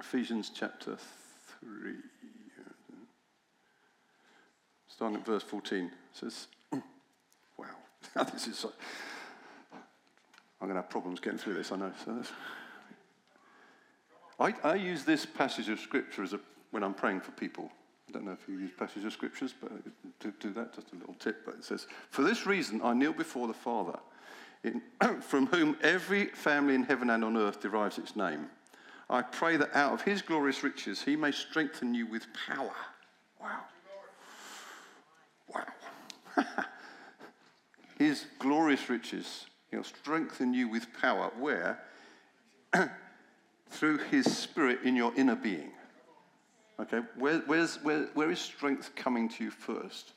[0.00, 0.96] Ephesians chapter
[1.61, 1.94] 3.
[4.88, 5.85] Starting at verse 14.
[5.85, 6.46] It says,
[7.59, 7.66] Wow,
[8.32, 8.72] this is so.
[10.61, 11.92] I'm going to have problems getting through this, I know.
[12.04, 12.22] So
[14.40, 17.70] I, I use this passage of scripture as a, when I'm praying for people.
[18.09, 19.70] I don't know if you use passages of scriptures, but
[20.20, 21.44] to do that, just a little tip.
[21.44, 23.98] But it says, For this reason I kneel before the Father
[24.62, 24.82] in,
[25.20, 28.46] from whom every family in heaven and on earth derives its name.
[29.09, 32.75] I pray that out of his glorious riches he may strengthen you with power.
[33.40, 33.61] Wow.
[35.55, 36.45] Wow.
[37.99, 41.31] his glorious riches, he'll strengthen you with power.
[41.38, 41.81] Where?
[43.71, 45.71] Through his spirit in your inner being.
[46.79, 50.12] Okay, where, where's, where, where is strength coming to you first?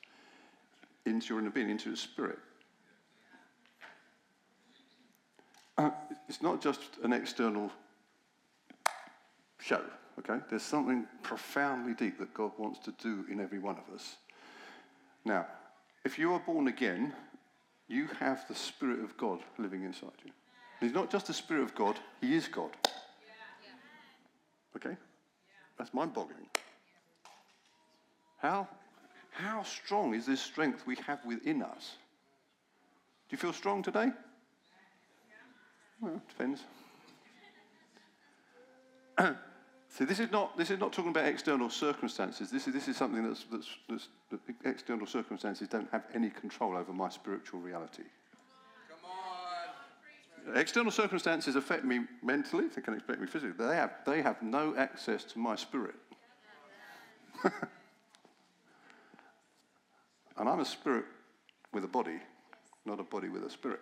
[1.06, 2.40] Into your inner being, into the spirit.
[5.78, 5.92] Uh,
[6.28, 7.72] it's not just an external
[9.60, 9.82] show,
[10.18, 10.40] okay?
[10.50, 14.16] There's something profoundly deep that God wants to do in every one of us.
[15.26, 15.46] Now,
[16.06, 17.14] if you are born again,
[17.88, 20.32] you have the Spirit of God living inside you.
[20.80, 22.72] He's not just the Spirit of God, He is God.
[24.76, 24.96] Okay?
[25.78, 26.48] That's mind boggling.
[28.38, 28.68] How,
[29.32, 31.98] how strong is this strength we have within us?
[33.28, 34.10] Do you feel strong today?
[36.02, 36.64] Well, depends.
[39.90, 42.52] See, this is not this is not talking about external circumstances.
[42.52, 46.78] This is this is something that's, that's, that's that external circumstances don't have any control
[46.78, 48.04] over my spiritual reality.
[48.88, 49.00] Come
[50.48, 50.58] on.
[50.58, 53.66] External circumstances affect me mentally, they can affect me physically.
[53.66, 55.96] They have, they have no access to my spirit.
[57.44, 57.54] and
[60.38, 61.06] I'm a spirit
[61.74, 62.20] with a body,
[62.86, 63.82] not a body with a spirit.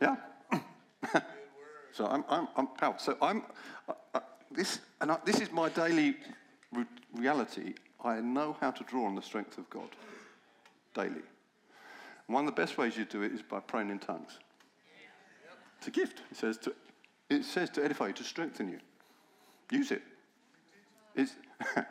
[0.00, 0.16] Yeah?
[1.92, 3.00] So I'm, I'm, I'm proud.
[3.00, 3.42] So I'm,
[3.88, 6.16] uh, uh, this, and I, this is my daily
[6.72, 7.74] re- reality.
[8.04, 9.88] I know how to draw on the strength of God
[10.94, 11.22] daily.
[12.26, 14.38] One of the best ways you do it is by praying in tongues.
[15.78, 16.22] It's a gift.
[16.30, 16.74] It says to,
[17.28, 18.78] it says to edify you, to strengthen you.
[19.70, 20.02] Use it.
[21.14, 21.32] It's,
[21.76, 21.84] I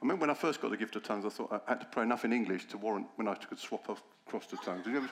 [0.00, 2.02] remember when I first got the gift of tongues, I thought I had to pray
[2.02, 3.88] enough in English to warrant when I could swap
[4.26, 4.84] across to tongues.
[4.84, 5.10] Did you ever,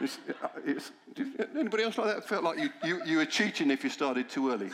[0.00, 2.28] it's, uh, it's, did anybody else like that?
[2.28, 4.66] Felt like you, you, you were cheating if you started too early.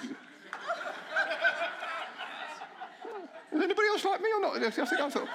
[3.52, 4.56] Is anybody else like me or not?
[4.56, 5.28] I think I thought.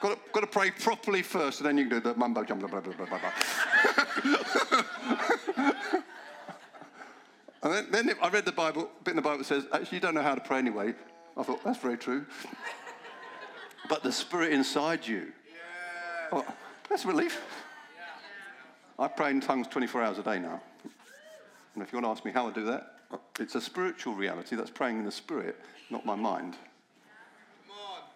[0.00, 2.66] Got to, got to pray properly first, and then you can do the mumbo jumbo,
[2.68, 3.32] blah, blah, blah, blah, blah.
[7.62, 10.00] and then, then I read the Bible, bit in the Bible that says, actually, you
[10.00, 10.94] don't know how to pray anyway.
[11.36, 12.24] I thought, that's very true.
[13.88, 15.32] but the Spirit inside you,
[16.32, 16.46] oh,
[16.88, 17.42] that's relief.
[19.00, 20.60] I pray in tongues 24 hours a day now.
[21.74, 22.96] And if you want to ask me how I do that,
[23.38, 25.56] it's a spiritual reality that's praying in the Spirit,
[25.88, 26.56] not my mind.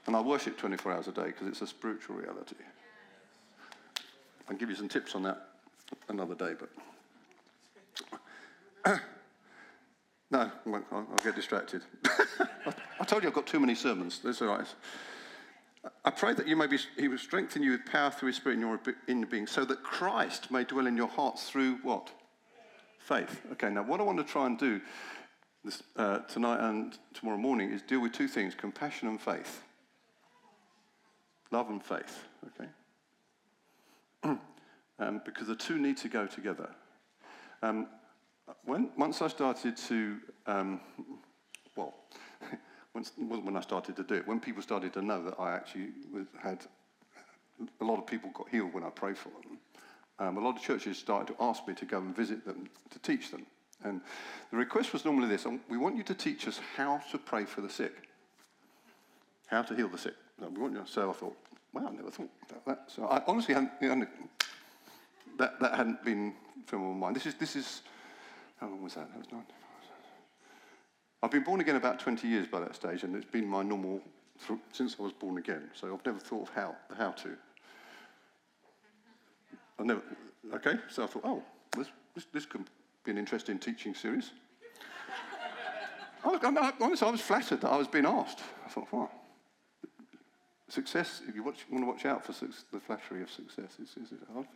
[0.07, 2.57] And I worship 24 hours a day because it's a spiritual reality.
[4.47, 5.49] I'll give you some tips on that
[6.11, 6.53] another day,
[8.85, 9.01] but.
[10.31, 10.51] no,
[10.93, 11.81] I'll, get distracted.
[13.01, 14.21] I told you I've got too many sermons.
[14.23, 14.67] That's all right.
[16.05, 18.55] I pray that you may be, he will strengthen you with power through his spirit
[18.55, 22.11] in your inner being, so that Christ may dwell in your hearts through what?
[22.99, 23.43] Faith.
[23.53, 24.81] Okay, now what I want to try and do
[25.65, 29.63] this, uh, tonight and tomorrow morning is deal with two things compassion and faith.
[31.51, 32.71] Love and faith, okay?
[34.99, 36.71] um, because the two need to go together.
[37.63, 37.89] Um,
[38.65, 40.81] when, once I started to, um,
[41.77, 41.95] well,
[42.95, 45.89] wasn't when I started to do it, when people started to know that I actually
[46.41, 46.61] had,
[47.81, 49.59] a lot of people got healed when I prayed for them,
[50.21, 52.99] um, a lot of churches started to ask me to go and visit them to
[53.01, 53.47] teach them.
[53.83, 54.01] And
[54.51, 57.61] the request was normally this we want you to teach us how to pray for
[57.61, 57.93] the sick,
[59.47, 60.15] how to heal the sick.
[60.87, 61.37] So, I thought,
[61.73, 62.85] wow, I never thought about that.
[62.89, 64.09] So I honestly hadn't,
[65.39, 66.35] that, that hadn't been
[66.67, 67.17] from my mind.
[67.17, 67.83] This is, this is,
[68.61, 69.09] how long was that?
[69.11, 69.45] That was nine.
[71.25, 74.03] I've been born again about 20 years by that stage, and it's been my normal
[74.73, 75.71] since I was born again.
[75.73, 77.31] So I've never thought of how, the how to.
[79.79, 80.03] I've never,
[80.53, 81.43] okay, so I thought, oh,
[81.79, 82.65] this, this, this could
[83.05, 84.33] be an interesting teaching series.
[86.27, 88.41] I, I, honestly, I was flattered that I was being asked.
[88.67, 89.11] I thought, wow.
[90.69, 93.97] Success, if you watch, want to watch out for su- the flattery of success, it's,
[94.37, 94.47] oh,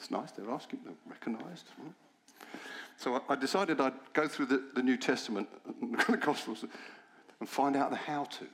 [0.00, 1.66] it's nice, they're asking, they're recognized.
[2.96, 5.48] So I, I decided I'd go through the, the New Testament,
[6.08, 6.64] the Gospels,
[7.40, 8.46] and find out the how to.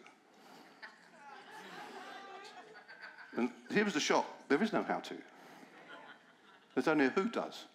[3.37, 5.15] And here was the shock there is no how to,
[6.75, 7.67] there's only a who does.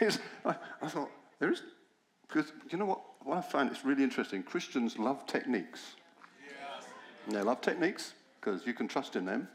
[0.00, 0.18] Yes.
[0.44, 1.62] I, I thought, there is,
[2.26, 3.00] because you know what?
[3.22, 4.42] What I find is really interesting.
[4.42, 5.96] Christians love techniques.
[6.46, 6.86] Yes.
[7.28, 9.48] They love techniques because you can trust in them.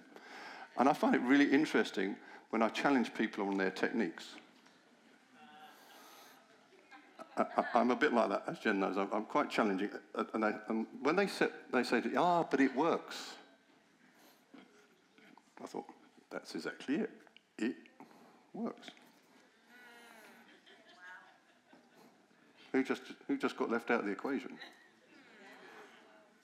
[0.78, 2.18] And I find it really interesting
[2.52, 4.36] when I challenge people on their techniques.
[7.38, 8.98] I, am a bit like that, as Jen knows.
[8.98, 9.90] I'm, I'm quite challenging.
[10.34, 13.34] And, I, and, when they, sit, they say, ah, but it works.
[15.64, 15.86] I thought,
[16.30, 17.10] that's exactly it.
[17.58, 17.76] It
[18.54, 18.90] works.
[22.74, 24.58] Who just, who just got left out of the equation?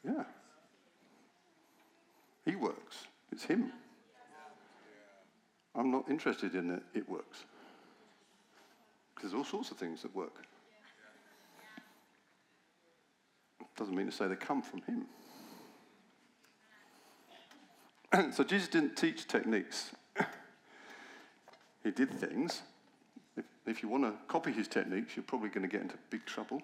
[0.06, 0.24] Yeah.
[2.46, 3.08] He works.
[3.32, 3.74] It's him.
[5.78, 6.82] I'm not interested in it.
[6.96, 7.44] It works.
[9.22, 10.46] There's all sorts of things that work.
[13.78, 15.06] Doesn't mean to say they come from him.
[18.34, 19.92] so Jesus didn't teach techniques.
[21.84, 22.64] he did things.
[23.36, 26.26] If, if you want to copy his techniques, you're probably going to get into big
[26.26, 26.64] trouble.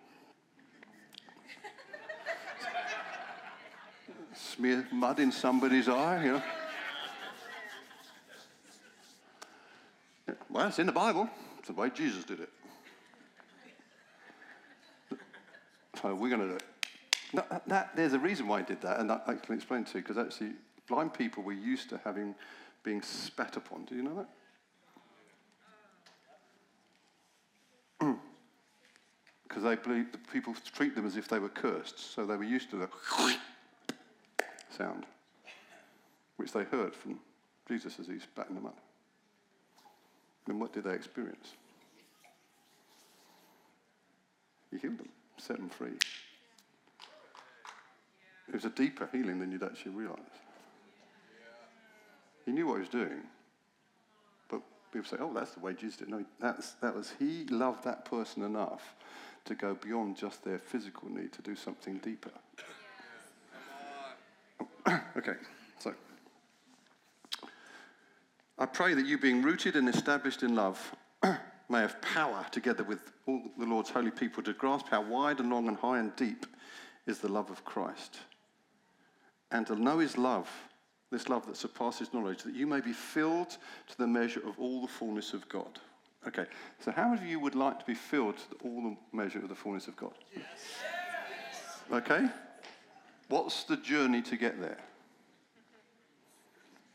[4.33, 6.41] Smear mud in somebody's eye, you know.
[10.53, 11.27] Well, it's in the Bible.
[11.57, 12.49] It's the way Jesus did it.
[15.99, 16.63] So we're going to do it.
[17.33, 19.83] That, uh, that, there's a reason why I did that, and I, I can explain
[19.85, 20.51] to you, because actually,
[20.87, 22.35] blind people were used to having
[22.83, 23.85] being spat upon.
[23.85, 24.27] Do you know
[27.99, 28.15] that?
[29.47, 32.43] Because they believe the people treat them as if they were cursed, so they were
[32.43, 32.89] used to the
[34.75, 35.05] sound,
[36.37, 37.19] which they heard from
[37.67, 38.17] Jesus as he
[38.49, 38.82] in them up.
[40.47, 41.53] And what did they experience?
[44.71, 45.97] He healed them, set them free.
[48.47, 50.19] It was a deeper healing than you'd actually realize.
[52.45, 53.21] He knew what he was doing.
[54.49, 56.09] But people say, oh, that's the way Jesus did.
[56.09, 58.95] No, that's, that was, he loved that person enough
[59.45, 62.31] to go beyond just their physical need to do something deeper.
[65.17, 65.35] okay,
[65.79, 65.93] so.
[68.57, 73.11] I pray that you, being rooted and established in love, may have power together with
[73.25, 76.45] all the Lord's holy people to grasp how wide and long and high and deep
[77.05, 78.19] is the love of Christ
[79.53, 80.49] and to know his love,
[81.11, 83.51] this love that surpasses knowledge, that you may be filled
[83.87, 85.79] to the measure of all the fullness of God.
[86.27, 86.45] Okay,
[86.79, 89.49] so how many of you would like to be filled to all the measure of
[89.49, 90.13] the fullness of God?
[90.35, 90.43] Yes.
[91.91, 92.27] Okay?
[93.27, 94.79] What's the journey to get there?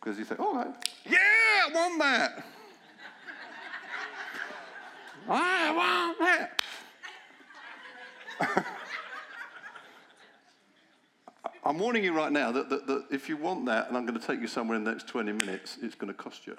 [0.01, 0.74] Because you say, oh,
[1.09, 2.44] yeah, I want that.
[5.28, 6.62] I want that.
[11.64, 14.18] I'm warning you right now that, that, that, if you want that, and I'm going
[14.18, 16.57] to take you somewhere in the next 20 minutes, it's going to cost you.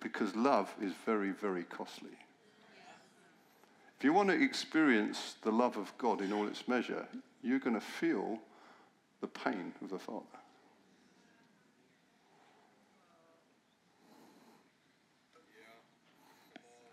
[0.00, 2.10] Because love is very, very costly.
[3.98, 7.06] If you want to experience the love of God in all its measure,
[7.42, 8.38] you're going to feel
[9.26, 10.24] the pain of the Father.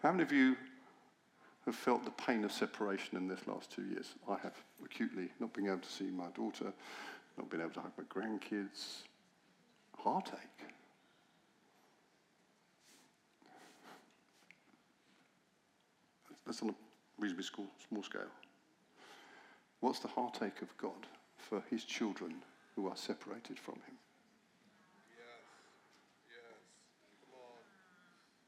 [0.01, 0.57] How many of you
[1.65, 4.15] have felt the pain of separation in this last two years.
[4.27, 6.73] I have acutely not being able to see my daughter,
[7.37, 9.03] not being able to hug my grandkids,
[9.97, 10.37] heartache.
[16.45, 16.75] That's on a
[17.17, 18.21] reasonably small, small scale.
[19.79, 21.07] What's the heartache of God
[21.49, 22.35] for his children
[22.75, 23.97] who are separated from him?
[25.11, 25.43] Yes.
[26.27, 26.57] Yes.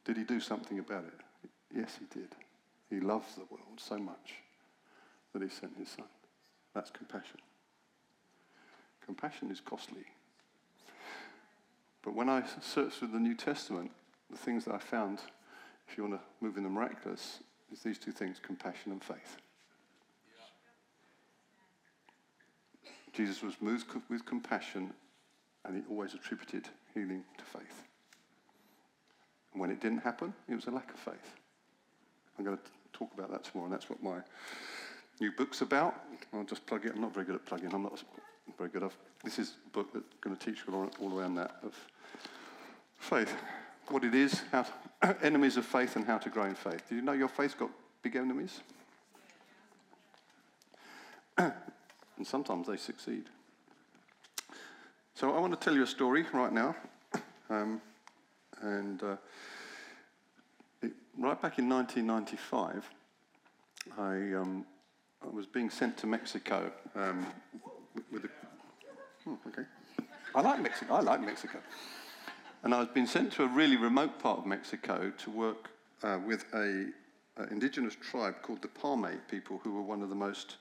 [0.05, 1.49] Did he do something about it?
[1.75, 2.29] Yes, he did.
[2.89, 4.35] He loves the world so much
[5.33, 6.05] that he sent his son.
[6.73, 7.39] That's compassion.
[9.05, 10.05] Compassion is costly.
[12.01, 13.91] But when I searched through the New Testament,
[14.29, 15.19] the things that I found,
[15.87, 17.39] if you want to move in the miraculous,
[17.71, 19.37] is these two things compassion and faith.
[23.15, 24.93] Jesus was moved with compassion
[25.63, 27.83] and he always attributed healing to faith.
[29.53, 31.33] And when it didn't happen, it was a lack of faith.
[32.37, 34.17] I'm going to talk about that tomorrow, and that's what my
[35.19, 35.95] new book's about.
[36.33, 36.93] I'll just plug it.
[36.93, 37.73] I'm not very good at plugging.
[37.73, 38.03] I'm not
[38.57, 38.83] very good.
[38.83, 38.91] at
[39.23, 41.73] this is a book that's going to teach you all, all around that of
[42.97, 43.33] faith,
[43.87, 44.65] what it is, how
[45.01, 46.87] to, enemies of faith, and how to grow in faith.
[46.89, 47.69] Did you know your faith's got
[48.01, 48.59] big enemies?
[52.17, 53.25] and sometimes they succeed.
[55.13, 56.75] So I want to tell you a story right now,
[57.49, 57.81] um,
[58.61, 59.01] and.
[59.01, 59.15] Uh,
[61.17, 62.89] right back in 1995,
[63.97, 64.03] I,
[64.39, 64.65] um,
[65.23, 67.25] I was being sent to Mexico um,
[68.11, 68.29] with a.
[69.27, 69.63] Oh, okay.
[70.33, 70.95] I like Mexico.
[70.95, 71.59] I like Mexico.
[72.63, 75.69] And I was being sent to a really remote part of Mexico to work
[76.03, 76.87] uh, with a,
[77.37, 80.57] a, indigenous tribe called the Pame people, who were one of the most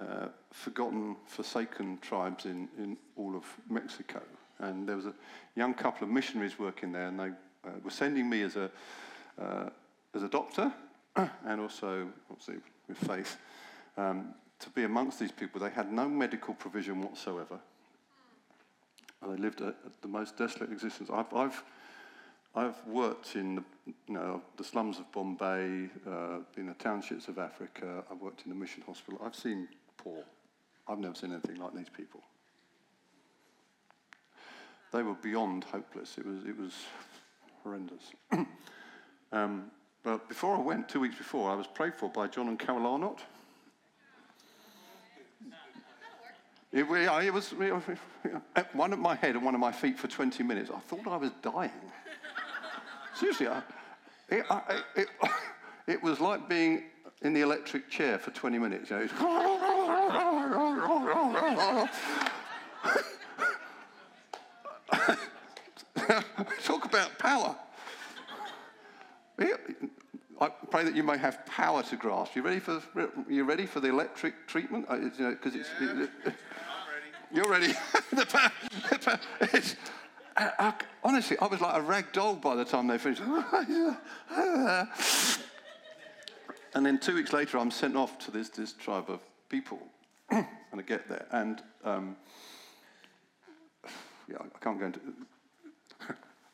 [0.00, 4.20] uh, forgotten, forsaken tribes in, in all of Mexico.
[4.58, 5.14] And there was a
[5.56, 7.28] young couple of missionaries working there, and they
[7.64, 8.70] uh, were sending me as a
[9.40, 9.70] uh,
[10.14, 10.72] as a doctor
[11.16, 12.56] and also, obviously,
[12.88, 13.36] with faith,
[13.96, 15.60] um, to be amongst these people.
[15.60, 17.58] They had no medical provision whatsoever.
[19.22, 21.10] And they lived a, the most desolate existence.
[21.12, 21.62] I've, I've,
[22.54, 23.64] I've worked in the,
[24.06, 28.04] you know, the slums of Bombay, uh, in the townships of Africa.
[28.10, 29.20] I've worked in the mission hospital.
[29.24, 29.68] I've seen
[30.02, 30.22] poor.
[30.88, 32.20] I've never seen anything like these people.
[34.92, 36.16] They were beyond hopeless.
[36.18, 36.72] It was, it was
[37.62, 38.02] horrendous.
[39.32, 39.70] um,
[40.02, 42.86] but before I went, two weeks before, I was prayed for by John and Carol
[42.86, 43.20] Arnott.
[46.72, 47.52] It, it was
[48.72, 50.70] one of my head and one of my feet for 20 minutes.
[50.74, 51.70] I thought I was dying.
[53.16, 53.62] Seriously, I,
[54.28, 55.08] it, I, it,
[55.88, 56.84] it, was like being
[57.22, 58.90] in the electric chair for 20 minutes.
[58.90, 59.08] You know,
[66.64, 67.56] Talk about power.
[70.40, 72.34] I pray that you may have power to grasp.
[72.34, 72.80] You ready for
[73.28, 74.88] you ready for the electric treatment?
[74.88, 76.34] Because uh, you uh, know, it's, it, it,
[77.32, 77.72] you're ready.
[78.12, 78.52] the power,
[78.90, 79.62] the power, I,
[80.36, 80.72] I, uh, uh,
[81.04, 83.22] honestly, I was like a rag doll by the time they finished.
[86.74, 89.80] and then two weeks later, I'm sent off to this, this tribe of people.
[90.72, 91.26] And I get there.
[91.32, 92.16] And um,
[94.28, 95.00] yeah, I can't go into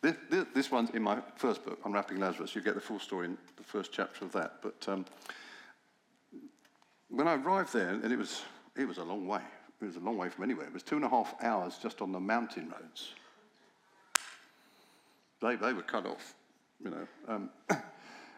[0.02, 2.54] this, this, this, one's in my first book, Unwrapping Lazarus.
[2.54, 4.54] You get the full story in the first chapter of that.
[4.62, 5.04] But um,
[7.08, 8.42] when I arrived there, and it was,
[8.76, 9.40] it was a long way.
[9.80, 10.66] It was a long way from anywhere.
[10.66, 13.14] It was two and a half hours just on the mountain roads.
[15.42, 16.34] They, they were cut off,
[16.82, 17.06] you know.
[17.28, 17.50] Um,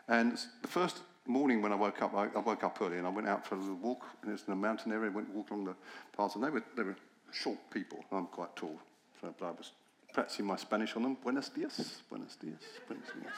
[0.09, 3.11] and the first morning when I woke up, I, I, woke up early and I
[3.11, 4.05] went out for a little walk.
[4.23, 5.11] And it was in a mountain area.
[5.11, 5.75] went walk along the
[6.17, 6.97] paths, and they were, they were
[7.33, 8.05] short people.
[8.11, 8.79] I'm quite tall,
[9.21, 9.73] so I was
[10.13, 11.17] practicing my Spanish on them.
[11.23, 13.35] Buenos dias, buenos dias, buenos dias.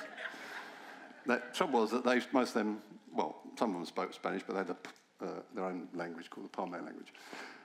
[1.26, 2.82] The trouble was that they, most of them,
[3.12, 6.50] well, some of them spoke Spanish, but they had a, uh, their own language called
[6.50, 7.12] the Pame language.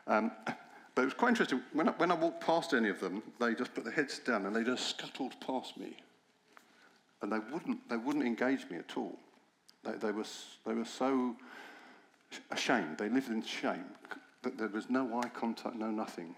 [0.08, 0.32] Um,
[0.96, 1.62] but it was quite interesting.
[1.74, 4.46] When I, when I walked past any of them, they just put their heads down
[4.46, 5.98] and they just scuttled past me.
[7.22, 9.18] And they wouldn't, they wouldn't engage me at all.
[9.86, 10.26] They, they, were,
[10.66, 11.36] they were so
[12.52, 12.98] ashamed.
[12.98, 13.86] They lived in shame.
[14.44, 16.36] That there was no eye contact, no nothing.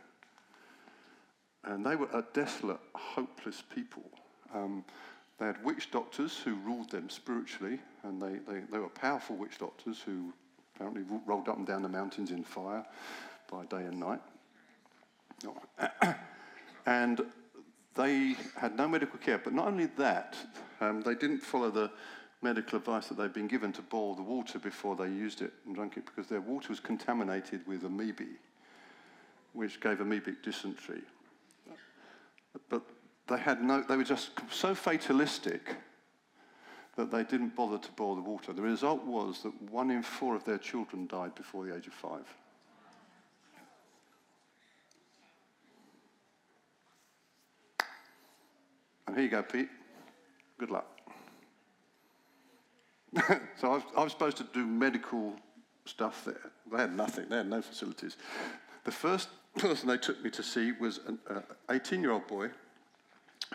[1.63, 4.03] And they were a desolate, hopeless people.
[4.53, 4.85] Um,
[5.39, 9.59] they had witch doctors who ruled them spiritually, and they, they, they were powerful witch
[9.59, 10.33] doctors who
[10.75, 12.85] apparently rolled up and down the mountains in fire
[13.51, 14.21] by day and night.
[16.85, 17.21] and
[17.95, 19.37] they had no medical care.
[19.37, 20.37] But not only that,
[20.79, 21.91] um, they didn't follow the
[22.41, 25.75] medical advice that they'd been given to boil the water before they used it and
[25.75, 28.35] drank it because their water was contaminated with amoebae,
[29.53, 31.01] which gave amoebic dysentery.
[32.69, 32.83] But
[33.27, 35.75] they had no, they were just so fatalistic
[36.95, 38.53] that they didn't bother to boil the water.
[38.53, 41.93] The result was that one in four of their children died before the age of
[41.93, 42.25] five.
[49.05, 49.69] And here you go, Pete.
[50.59, 50.96] Good luck.
[53.59, 55.33] so I was, I was, supposed to do medical
[55.85, 56.51] stuff there.
[56.71, 58.17] They had nothing, they had no facilities.
[58.83, 61.19] The first person they took me to see was an
[61.69, 62.49] 18 year old boy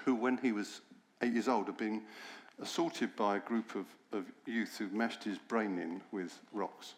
[0.05, 0.81] who, when he was
[1.23, 2.03] eight years old, had been
[2.61, 6.95] assaulted by a group of, of youth who mashed his brain in with rocks.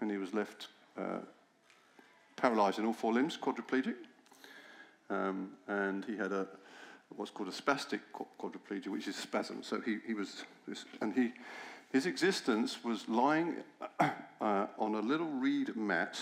[0.00, 1.20] And he was left uh,
[2.36, 3.94] paralyzed in all four limbs, quadriplegic.
[5.10, 6.46] Um, and he had a,
[7.16, 8.00] what's called a spastic
[8.40, 9.62] quadriplegia, which is spasm.
[9.62, 11.32] So he, he was, this, and he,
[11.92, 13.56] his existence was lying
[14.00, 16.18] uh, on a little reed mat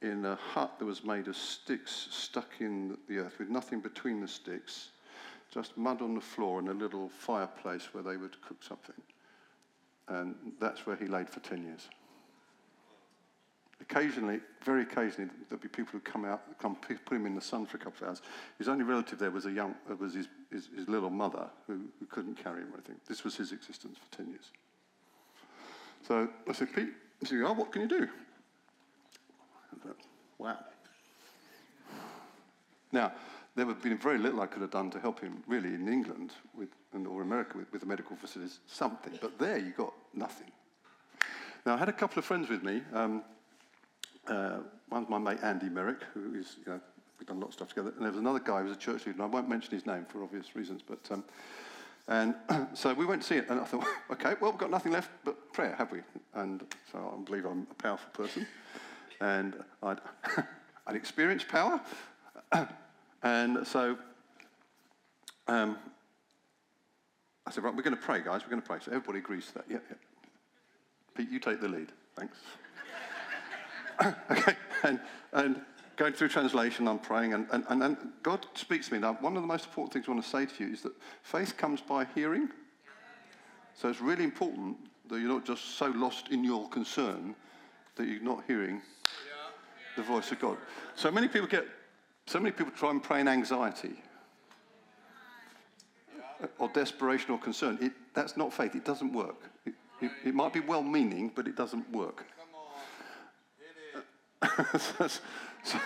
[0.00, 4.20] in a hut that was made of sticks stuck in the earth with nothing between
[4.20, 4.90] the sticks,
[5.52, 8.94] just mud on the floor and a little fireplace where they would cook something.
[10.06, 11.88] And that's where he laid for 10 years.
[13.80, 17.64] Occasionally, very occasionally, there'd be people who'd come out, come put him in the sun
[17.64, 18.22] for a couple of hours.
[18.58, 21.80] His only relative there was a young, uh, was his, his, his little mother who,
[22.00, 22.96] who couldn't carry him or anything.
[23.08, 24.50] This was his existence for 10 years.
[26.06, 28.08] So I said, Pete, he said, oh, what can you do?
[30.38, 30.58] Wow.
[32.92, 33.12] Now,
[33.54, 35.88] there would have been very little I could have done to help him, really, in
[35.88, 39.18] England with, or America with, with the medical facilities, something.
[39.20, 40.50] But there you got nothing.
[41.66, 42.82] Now, I had a couple of friends with me.
[42.92, 43.22] Um,
[44.28, 44.58] uh,
[44.90, 46.80] one's my mate Andy Merrick, who is, you know,
[47.18, 47.92] we've done a lot of stuff together.
[47.96, 49.86] And there was another guy who was a church leader, and I won't mention his
[49.86, 50.82] name for obvious reasons.
[50.86, 51.24] But um,
[52.08, 52.34] and
[52.74, 55.10] so we went to see it, and I thought, okay, well, we've got nothing left
[55.24, 56.00] but prayer, have we?
[56.34, 58.46] And so I believe I'm a powerful person,
[59.20, 60.00] and I'd,
[60.86, 61.80] I'd experienced power,
[63.22, 63.98] and so
[65.46, 65.76] um,
[67.46, 68.42] I said, right, we're going to pray, guys.
[68.42, 68.78] We're going to pray.
[68.82, 69.64] So everybody agrees to that.
[69.68, 69.96] Yeah, yeah.
[71.14, 71.92] Pete, you take the lead.
[72.14, 72.36] Thanks.
[74.30, 75.00] okay, and,
[75.32, 75.60] and
[75.96, 79.00] going through translation, I'm praying, and, and, and, and God speaks to me.
[79.00, 80.92] Now, one of the most important things I want to say to you is that
[81.22, 82.48] faith comes by hearing.
[83.74, 84.76] So it's really important
[85.08, 87.34] that you're not just so lost in your concern
[87.96, 88.80] that you're not hearing
[89.96, 90.56] the voice of God.
[90.94, 91.66] So many people get,
[92.26, 93.96] so many people try and pray in anxiety
[96.58, 97.78] or desperation or concern.
[97.80, 98.76] It, that's not faith.
[98.76, 99.50] It doesn't work.
[99.66, 102.24] It, it, it might be well meaning, but it doesn't work.
[104.78, 105.08] So,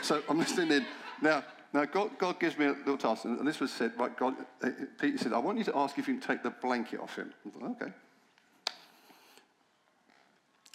[0.03, 0.87] so, I'm listening in.
[1.21, 4.35] Now, now God, God gives me a little task, and this was said, right, God,
[4.63, 7.17] uh, Peter said, I want you to ask if you can take the blanket off
[7.17, 7.33] him.
[7.47, 7.93] I thought, okay.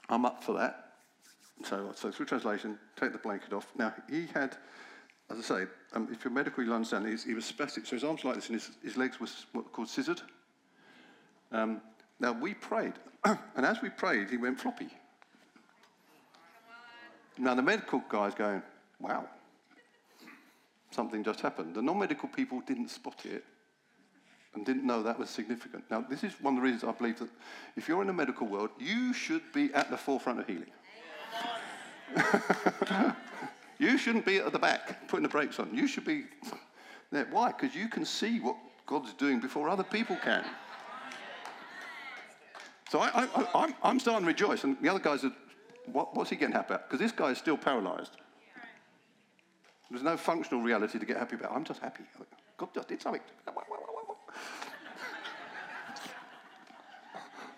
[0.09, 0.93] I'm up for that.
[1.63, 3.67] So, so through translation, take the blanket off.
[3.77, 4.55] Now, he had,
[5.29, 7.85] as I say, um, if you're medical, you'll understand, he was spastic.
[7.85, 10.21] So his arms were like this, and his, his legs were what called scissored.
[11.51, 11.81] Um,
[12.19, 12.93] now, we prayed,
[13.25, 14.89] and as we prayed, he went floppy.
[17.37, 18.61] Now, the medical guy's going,
[18.99, 19.25] wow,
[20.91, 21.75] something just happened.
[21.75, 23.43] The non medical people didn't spot it
[24.53, 25.83] and didn't know that was significant.
[25.91, 27.29] Now, this is one of the reasons I believe that
[27.75, 30.71] if you're in the medical world, you should be at the forefront of healing.
[33.79, 35.69] you shouldn't be at the back putting the brakes on.
[35.73, 36.23] You should be
[37.11, 37.27] there.
[37.31, 37.51] Why?
[37.51, 40.43] Because you can see what God's doing before other people can.
[42.89, 45.33] So I, am starting to rejoice, and the other guys are,
[45.91, 46.89] what, what's he getting happy about?
[46.89, 48.17] Because this guy is still paralyzed.
[49.89, 51.53] There's no functional reality to get happy about.
[51.53, 52.03] I'm just happy.
[52.57, 53.21] God just did something.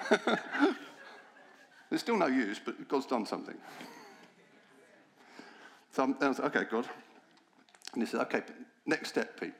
[1.89, 3.55] There's still no use, but God's done something.
[5.91, 6.88] So I'm, I was okay, God.
[7.93, 8.43] And he said, okay,
[8.86, 9.53] next step, Pete.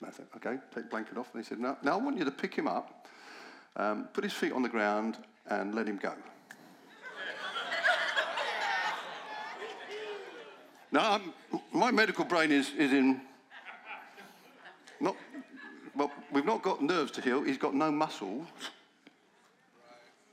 [0.00, 1.28] And I said, okay, take the blanket off.
[1.34, 3.06] And he said, now, now I want you to pick him up,
[3.76, 5.18] um, put his feet on the ground,
[5.48, 6.14] and let him go.
[10.92, 11.32] Now, I'm,
[11.72, 13.20] my medical brain is, is in
[15.00, 15.16] not,
[15.96, 17.42] well, we've not got nerves to heal.
[17.42, 18.46] He's got no muscle.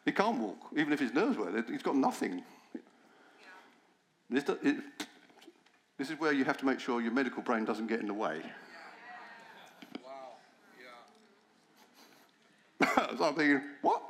[0.06, 1.64] He can't walk, even if his nerves were.
[1.68, 2.44] He's got nothing.
[4.30, 4.78] This, it,
[5.98, 8.14] this is where you have to make sure your medical brain doesn't get in the
[8.14, 8.42] way.
[13.18, 14.02] So I'm thinking, what?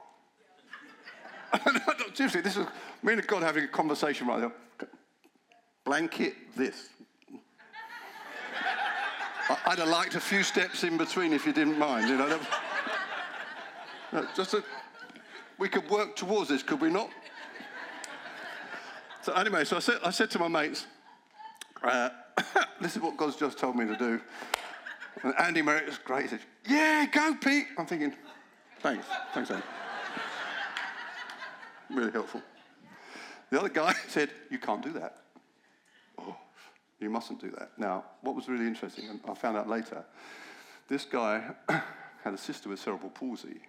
[2.13, 2.67] Seriously, this is
[3.01, 4.51] me and God having a conversation right now.
[5.89, 6.89] Blanket this.
[9.65, 12.39] I'd have liked a few steps in between if you didn't mind, you know.
[14.35, 14.63] Just a,
[15.57, 17.09] we could work towards this, could we not?
[19.23, 20.85] So anyway, so I said, I said to my mates,
[21.81, 22.09] uh,
[22.81, 24.21] this is what God's just told me to do.
[25.23, 26.21] And Andy Merritt was great.
[26.21, 27.65] He said, yeah, go, Pete.
[27.79, 28.13] I'm thinking,
[28.81, 29.07] thanks.
[29.33, 29.63] Thanks, Andy.
[31.89, 32.43] really helpful.
[33.49, 35.23] The other guy said, you can't do that.
[36.99, 37.71] You mustn't do that.
[37.77, 40.03] Now, what was really interesting, and I found out later,
[40.87, 41.41] this guy
[42.23, 43.61] had a sister with cerebral palsy.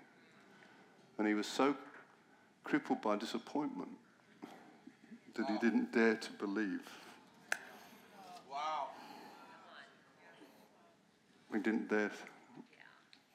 [1.18, 1.76] And he was so
[2.64, 3.90] crippled by disappointment
[5.34, 6.82] that he didn't dare to believe.
[8.50, 8.88] Wow.
[11.52, 12.10] He didn't dare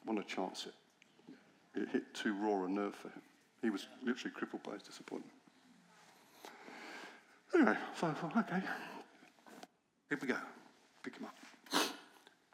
[0.05, 1.79] want to chance it.
[1.79, 3.21] It hit too raw a nerve for him.
[3.61, 5.31] He was literally crippled by his disappointment.
[7.53, 8.61] Anyway, so I thought, okay,
[10.09, 10.37] here we go.
[11.03, 11.35] Pick him up.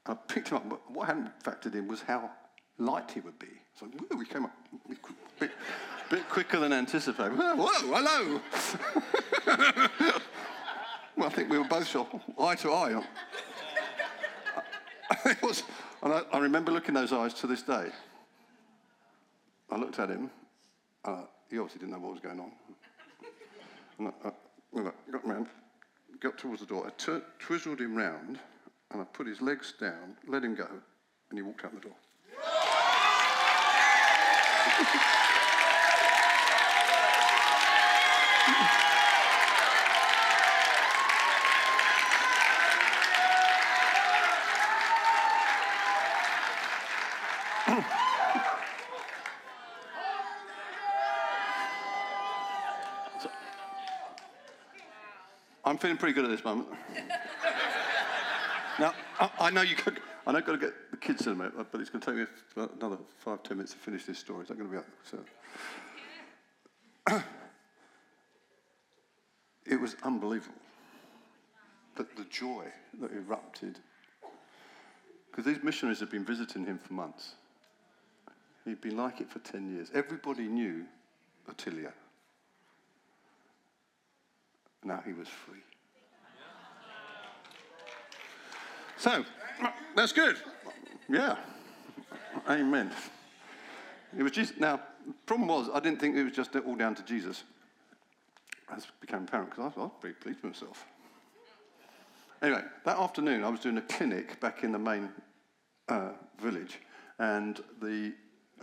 [0.05, 2.29] I picked him up, but what I hadn't factored in was how
[2.77, 3.47] light he would be.
[3.79, 4.95] So woo, we came up a
[5.39, 5.51] bit,
[6.09, 7.37] bit quicker than anticipated.
[7.37, 8.41] Whoa, hello.
[11.15, 13.03] well, I think we were both shocked, eye to eye.
[15.25, 15.63] it was,
[16.01, 17.89] and I, I, remember looking those eyes to this day.
[19.69, 20.29] I looked at him.
[21.05, 22.51] Uh, he obviously didn't know what was going on.
[23.99, 24.31] And I, I,
[24.79, 25.47] I got round,
[26.21, 26.87] got towards the door.
[26.87, 28.39] I twizzled him round,
[28.91, 30.67] and I put his legs down, let him go,
[31.29, 31.95] and he walked out the door.
[55.81, 56.69] feeling pretty good at this moment.
[58.79, 59.75] now, I, I, know you.
[59.75, 62.01] Could, I know I've got to get the kids in a minute, but it's going
[62.01, 62.25] to take me
[62.77, 64.43] another five, ten minutes to finish this story.
[64.43, 64.85] Is that going to be up?
[65.03, 65.17] so?
[69.65, 70.53] it was unbelievable.
[71.95, 72.65] That the joy
[73.01, 73.79] that erupted.
[75.31, 77.33] Because these missionaries had been visiting him for months.
[78.65, 79.89] He'd been like it for 10 years.
[79.95, 80.85] Everybody knew
[81.49, 81.93] Attilia.
[84.83, 85.61] Now he was free.
[89.01, 89.25] So,
[89.95, 90.37] that's good.
[91.09, 91.35] Yeah.
[92.47, 92.91] Amen.
[94.15, 94.55] It was Jesus.
[94.59, 97.43] Now, the problem was, I didn't think it was just all down to Jesus.
[98.71, 100.85] As became apparent because I was, I was pretty pleased with myself.
[102.43, 105.09] Anyway, that afternoon I was doing a clinic back in the main
[105.89, 106.77] uh, village,
[107.17, 108.13] and the,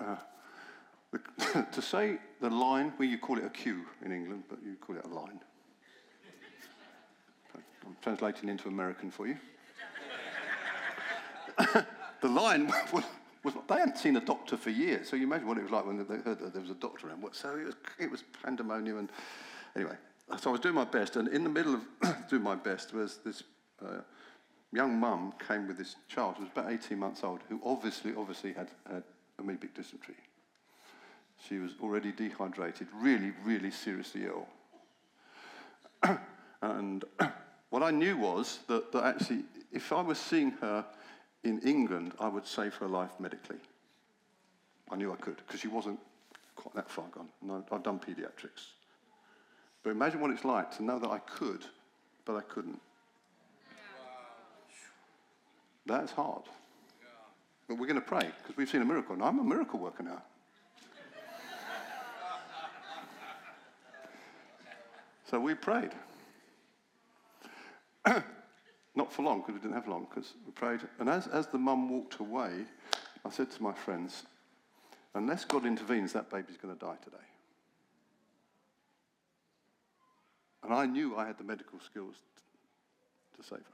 [0.00, 0.16] uh,
[1.10, 4.76] the to say the line, where you call it a queue in England, but you
[4.76, 5.40] call it a line.
[7.56, 9.36] I'm translating into American for you.
[12.20, 13.04] the line was,
[13.44, 15.86] was, they hadn't seen a doctor for years, so you imagine what it was like
[15.86, 17.24] when they heard that there was a doctor around.
[17.32, 19.08] So it was, it was pandemonium, and
[19.76, 19.96] anyway,
[20.38, 21.82] so I was doing my best, and in the middle of
[22.28, 23.42] doing my best was this
[23.84, 24.00] uh,
[24.72, 28.52] young mum came with this child who was about 18 months old, who obviously, obviously
[28.52, 29.02] had, had
[29.40, 30.16] amoebic dysentery.
[31.48, 34.46] She was already dehydrated, really, really seriously ill.
[36.62, 37.04] and
[37.70, 40.84] what I knew was that, that actually, if I was seeing her
[41.44, 43.58] in England, I would save her life medically.
[44.90, 45.98] I knew I could, because she wasn't
[46.56, 47.28] quite that far gone.
[47.70, 48.72] I'd done pediatrics.
[49.82, 51.64] But imagine what it's like to know that I could,
[52.24, 52.80] but I couldn't.
[55.86, 56.42] That's hard.
[57.66, 59.14] But we're going to pray because we've seen a miracle.
[59.14, 60.22] And I'm a miracle worker now.
[65.30, 65.92] so we prayed.
[68.98, 70.80] Not for long because we didn't have long because we prayed.
[70.98, 72.64] And as, as the mum walked away,
[73.24, 74.24] I said to my friends,
[75.14, 77.16] unless God intervenes, that baby's going to die today.
[80.64, 82.16] And I knew I had the medical skills
[83.36, 83.64] to save her.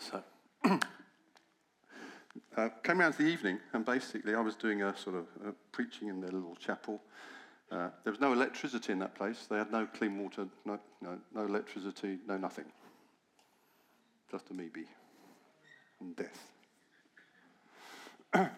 [0.00, 0.24] So,
[2.56, 5.52] uh, came around to the evening, and basically I was doing a sort of uh,
[5.70, 7.00] preaching in their little chapel.
[7.74, 9.46] Uh, there was no electricity in that place.
[9.50, 12.66] They had no clean water, no, no, no electricity, no nothing.
[14.30, 14.80] Just amoeba
[16.00, 16.52] and death.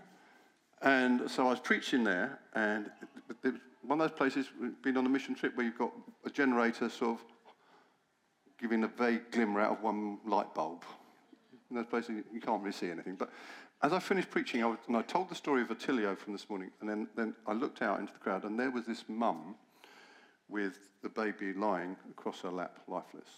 [0.82, 2.90] and so I was preaching there, and
[3.42, 3.54] it,
[3.86, 5.92] one of those places, we've been on a mission trip where you've got
[6.26, 7.24] a generator sort of
[8.60, 10.84] giving a vague glimmer out of one light bulb.
[11.70, 13.14] In those places, you can't really see anything.
[13.14, 13.30] But
[13.82, 16.70] as I finished preaching, I and I told the story of Attilio from this morning,
[16.80, 19.54] and then, then I looked out into the crowd, and there was this mum
[20.48, 23.28] with the baby lying across her lap, lifeless.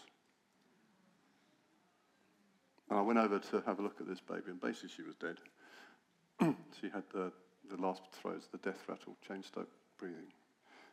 [2.91, 5.17] And I went over to have a look at this baby, and basically she was
[5.17, 5.37] dead.
[6.81, 7.33] she had the,
[7.69, 10.33] the last throes, the death rattle, Cheyne-Stokes breathing.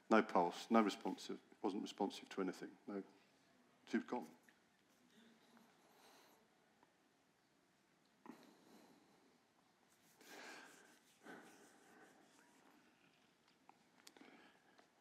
[0.10, 2.70] No pulse, no responsive, wasn't responsive to anything.
[2.88, 3.02] No,
[3.90, 4.24] she was gone.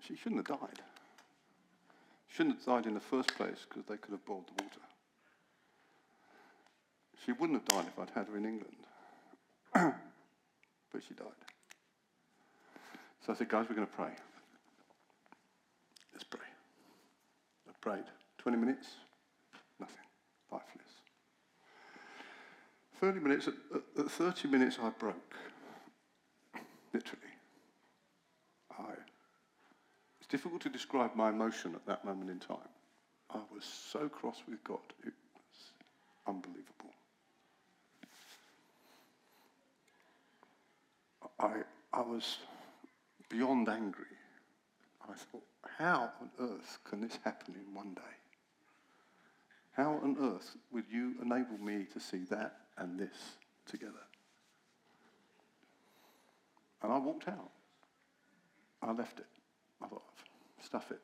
[0.06, 0.80] She shouldn't have died.
[2.28, 4.80] Shouldn't have died in the first place because they could have boiled the water.
[7.24, 8.76] She wouldn't have died if I'd had her in England.
[10.92, 11.26] but she died.
[13.24, 14.10] So I said, guys, we're going to pray.
[16.12, 16.40] Let's pray.
[17.68, 18.04] I prayed.
[18.38, 18.88] 20 minutes,
[19.80, 19.96] nothing,
[20.52, 20.70] lifeless.
[23.00, 23.54] 30 minutes, at,
[23.98, 25.34] at 30 minutes, I broke.
[26.92, 27.22] Literally.
[28.78, 28.92] I,
[30.20, 32.56] it's difficult to describe my emotion at that moment in time.
[33.30, 35.70] I was so cross with God, it was
[36.26, 36.90] unbelievable.
[41.38, 41.62] I,
[41.92, 42.38] I was
[43.28, 44.06] beyond angry.
[45.08, 45.44] I thought,
[45.78, 48.16] how on earth can this happen in one day?
[49.70, 53.36] How on earth would you enable me to see that and this
[53.68, 54.04] together?
[56.82, 57.52] And I walked out.
[58.82, 59.26] I left it.
[59.80, 60.02] I thought,
[60.64, 61.00] stuff it.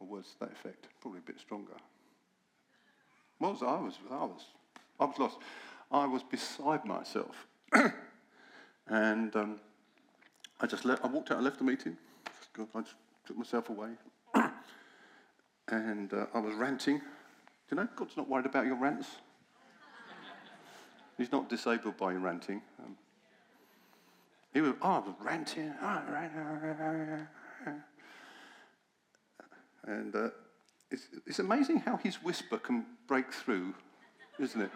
[0.00, 1.74] Or words to that effect, probably a bit stronger.
[3.38, 4.46] Was I was I was
[4.98, 5.38] I was lost.
[5.90, 7.46] I was beside myself,
[8.86, 9.60] and um,
[10.60, 11.38] I just I walked out.
[11.38, 11.96] I left the meeting.
[12.56, 12.94] I just
[13.26, 13.90] took myself away.
[15.68, 16.98] and uh, I was ranting.
[16.98, 17.04] Do
[17.70, 19.08] you know, God's not worried about your rants.
[21.16, 22.62] He's not disabled by your ranting.
[22.78, 22.96] Um,
[24.52, 25.72] he was, oh, ranting.
[25.82, 26.02] Oh,
[29.84, 30.28] and uh,
[30.90, 33.74] it's, it's amazing how his whisper can break through,
[34.38, 34.70] isn't it?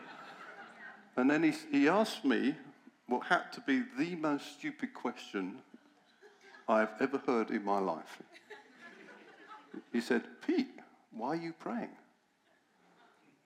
[1.17, 2.55] And then he, he asked me
[3.07, 5.59] what had to be the most stupid question
[6.69, 8.23] I've ever heard in my life.
[9.93, 10.69] He said, Pete,
[11.13, 11.91] why are you praying?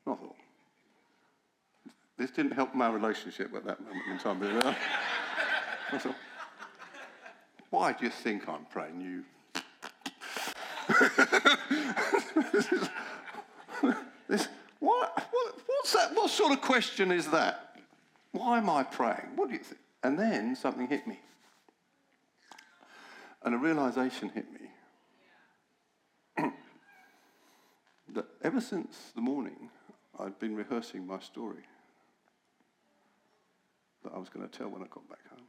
[0.06, 0.36] I thought,
[2.16, 4.42] this didn't help my relationship at that moment in time.
[5.92, 6.14] I thought,
[7.70, 9.00] why do you think I'm praying?
[9.00, 9.24] You.
[14.28, 14.48] this,
[14.80, 16.14] what, what, what's that?
[16.14, 17.76] What sort of question is that?
[18.32, 19.32] Why am I praying?
[19.36, 19.80] What do you think?
[20.02, 21.18] And then something hit me.
[23.42, 24.70] And a realization hit me
[28.14, 29.70] that ever since the morning,
[30.18, 31.64] I'd been rehearsing my story
[34.04, 35.47] that I was going to tell when I got back home.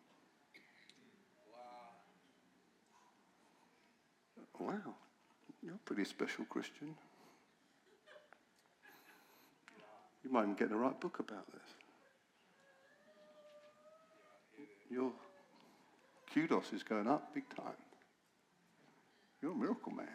[4.60, 4.95] Wow.
[5.64, 6.95] You're a pretty special Christian.
[10.24, 11.62] You might even get the right book about this.
[14.91, 15.12] Your
[16.34, 17.74] kudos is going up big time.
[19.41, 20.07] You're a miracle man.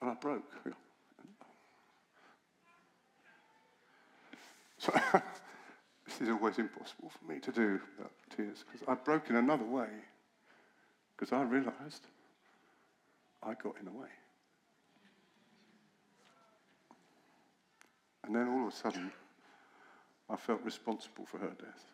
[0.00, 0.42] And I broke.
[4.78, 4.92] So
[6.22, 9.88] is always impossible for me to do without tears because I broke in another way
[11.16, 12.06] because I realized
[13.42, 14.08] I got in the way.
[18.24, 19.10] And then all of a sudden,
[20.30, 21.84] I felt responsible for her death.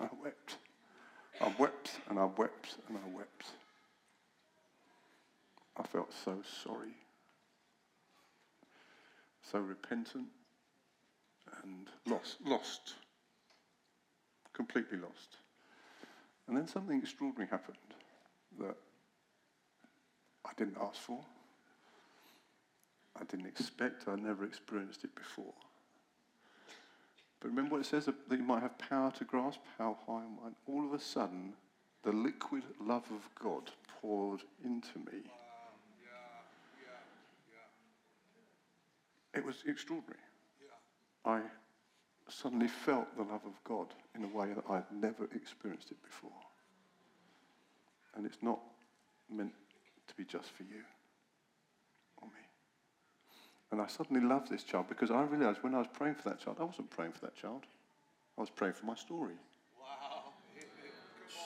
[0.00, 0.56] I wept.
[1.40, 3.46] I wept and I wept and I wept.
[5.76, 6.94] I felt so sorry,
[9.50, 10.28] so repentant,
[11.62, 12.94] and lost, lost,
[14.52, 15.36] completely lost.
[16.46, 17.76] And then something extraordinary happened
[18.58, 18.76] that
[20.44, 21.20] I didn't ask for.
[23.20, 24.08] I didn't expect.
[24.08, 25.54] I never experienced it before.
[27.40, 30.54] But remember what it says that you might have power to grasp how high and.
[30.66, 31.54] All of a sudden,
[32.02, 33.70] the liquid love of God
[34.00, 35.22] poured into me.
[39.34, 40.18] It was extraordinary.
[41.24, 41.40] I
[42.28, 46.30] suddenly felt the love of God in a way that I'd never experienced it before.
[48.14, 48.60] And it's not
[49.30, 49.52] meant
[50.08, 50.82] to be just for you
[52.20, 52.42] or me.
[53.70, 56.40] And I suddenly loved this child because I realized when I was praying for that
[56.40, 57.64] child, I wasn't praying for that child.
[58.36, 59.34] I was praying for my story.
[59.78, 60.32] Wow.
[60.58, 61.40] Come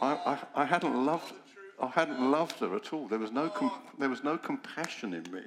[0.00, 0.18] on.
[0.18, 0.38] Come on.
[0.56, 1.34] I, I, I hadn't loved
[1.82, 3.08] I hadn't loved her at all.
[3.08, 5.42] There was no com- there was no compassion in me.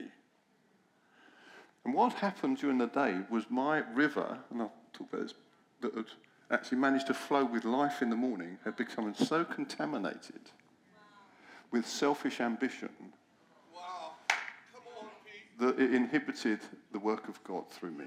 [1.86, 5.34] And what happened during the day was my river, and I'll talk about this,
[5.82, 6.06] that had
[6.50, 10.52] actually managed to flow with life in the morning, had become so contaminated
[11.72, 12.90] with selfish ambition
[13.76, 14.12] wow.
[15.02, 15.08] on,
[15.60, 16.60] that it inhibited
[16.92, 18.06] the work of God through me.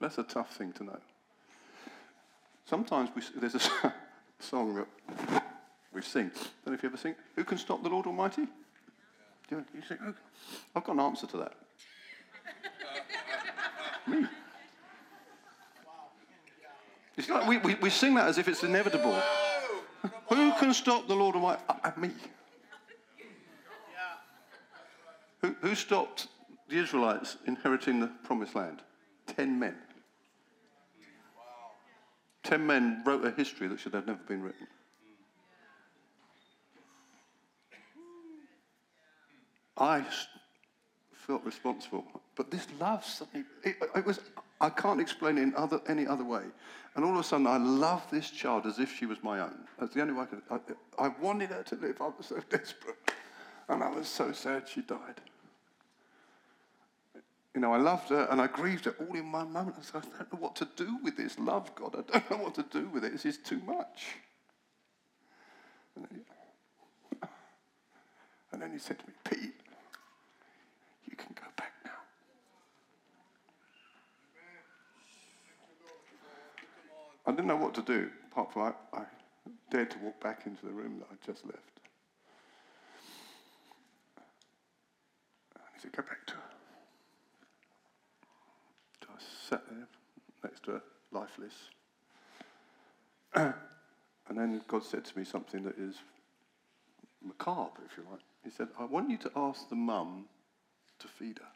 [0.00, 0.98] That's a tough thing to know.
[2.66, 3.60] Sometimes we, there's a
[4.40, 5.42] song that
[5.92, 6.30] we sing.
[6.64, 7.14] Don't know if you ever sing.
[7.36, 8.48] Who can stop the Lord Almighty?
[9.50, 10.14] You, say, oh,
[10.74, 11.52] I've got an answer to that.
[14.06, 14.26] me.
[17.16, 19.20] It's like we, we, we sing that as if it's inevitable.
[20.28, 21.62] Who can stop the Lord Almighty?
[21.68, 22.10] Uh, uh, me.
[25.40, 26.28] Who, who stopped
[26.68, 28.82] the Israelites inheriting the promised land?
[29.26, 29.76] Ten men.
[32.42, 34.66] Ten men wrote a history that should have never been written.
[39.76, 40.04] I
[41.12, 42.04] felt responsible.
[42.36, 44.20] But this love suddenly, it, it, was,
[44.60, 46.42] I can't explain it in other, any other way.
[46.94, 49.66] And all of a sudden, I loved this child as if she was my own.
[49.78, 50.76] That's the only way I could.
[50.98, 52.00] I, I wanted her to live.
[52.00, 52.96] I was so desperate.
[53.68, 55.20] And I was so sad she died.
[57.54, 59.76] You know, I loved her and I grieved her all in my moment.
[59.78, 61.94] I, said, I don't know what to do with this love, God.
[61.94, 63.12] I don't know what to do with it.
[63.12, 64.16] This is too much.
[65.94, 66.20] And then,
[68.52, 69.54] and then he said to me, Pete,
[71.14, 71.90] you can go back now.
[77.24, 79.04] I didn't know what to do, apart from I, I
[79.70, 81.58] dared to walk back into the room that I'd just left.
[85.54, 86.40] And he said, Go back to her.
[89.02, 89.86] So I sat there
[90.42, 91.54] next to her, lifeless.
[93.34, 93.54] and
[94.36, 95.94] then God said to me something that is
[97.24, 98.20] macabre, if you like.
[98.42, 100.24] He said, I want you to ask the mum
[101.04, 101.52] to feed her.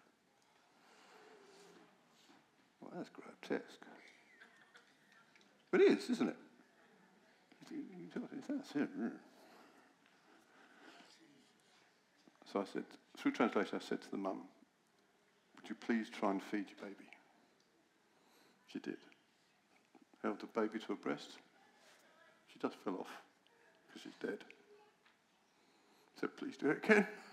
[2.80, 3.84] Well, that's grotesque.
[5.70, 6.36] But it is, isn't it?
[8.48, 8.88] That's it.
[12.52, 12.84] So I said,
[13.16, 14.42] through translation, I said to the mum,
[15.56, 17.08] Would you please try and feed your baby?
[18.72, 18.96] She did.
[20.22, 21.32] Held the baby to her breast.
[22.52, 23.22] She just fell off
[23.86, 24.38] because she's dead.
[26.16, 27.06] I said, Please do it again.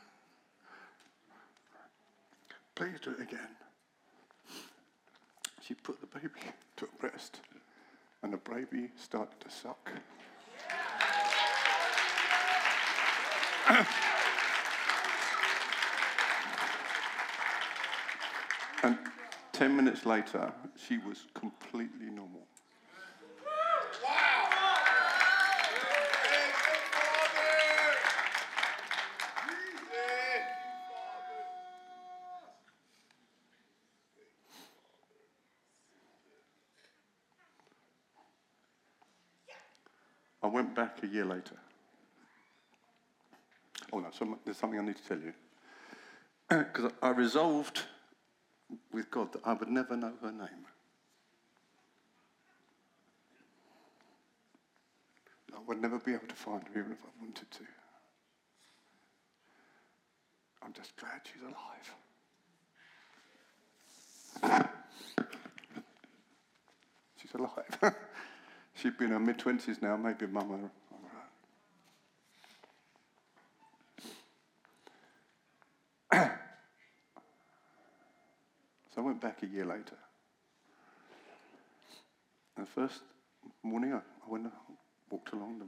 [2.75, 3.55] please do it again.
[5.61, 6.27] She put the baby
[6.75, 7.39] to a breast,
[8.21, 9.89] and the baby started to suck.
[18.83, 18.99] and
[19.53, 22.45] 10 minutes later, she was completely normal.
[40.45, 41.55] I went back a year later.
[43.91, 44.11] Oh no,
[44.45, 45.33] there's something I need to tell you.
[46.49, 47.81] Because I resolved
[48.93, 50.67] with God that I would never know her name.
[55.51, 57.63] I would never be able to find her even if I wanted to.
[60.61, 61.41] I'm just glad she's
[64.43, 64.63] alive.
[67.19, 67.79] she's alive.
[68.75, 70.69] She'd be in her mid 20s now, maybe mum on
[76.11, 76.27] uh.
[78.93, 79.95] so I went back a year later.
[82.57, 83.01] And the first
[83.63, 84.47] morning, I, went,
[85.09, 85.65] walked along the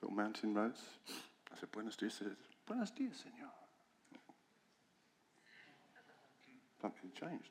[0.00, 0.80] little mountain roads.
[1.54, 2.14] I said, Buenos dias.
[2.14, 3.50] Said, Buenos dias, senor.
[6.80, 7.50] Something changed.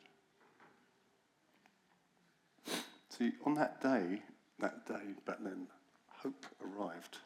[3.09, 4.21] See, on that day,
[4.61, 5.67] that day back then,
[6.07, 7.17] hope arrived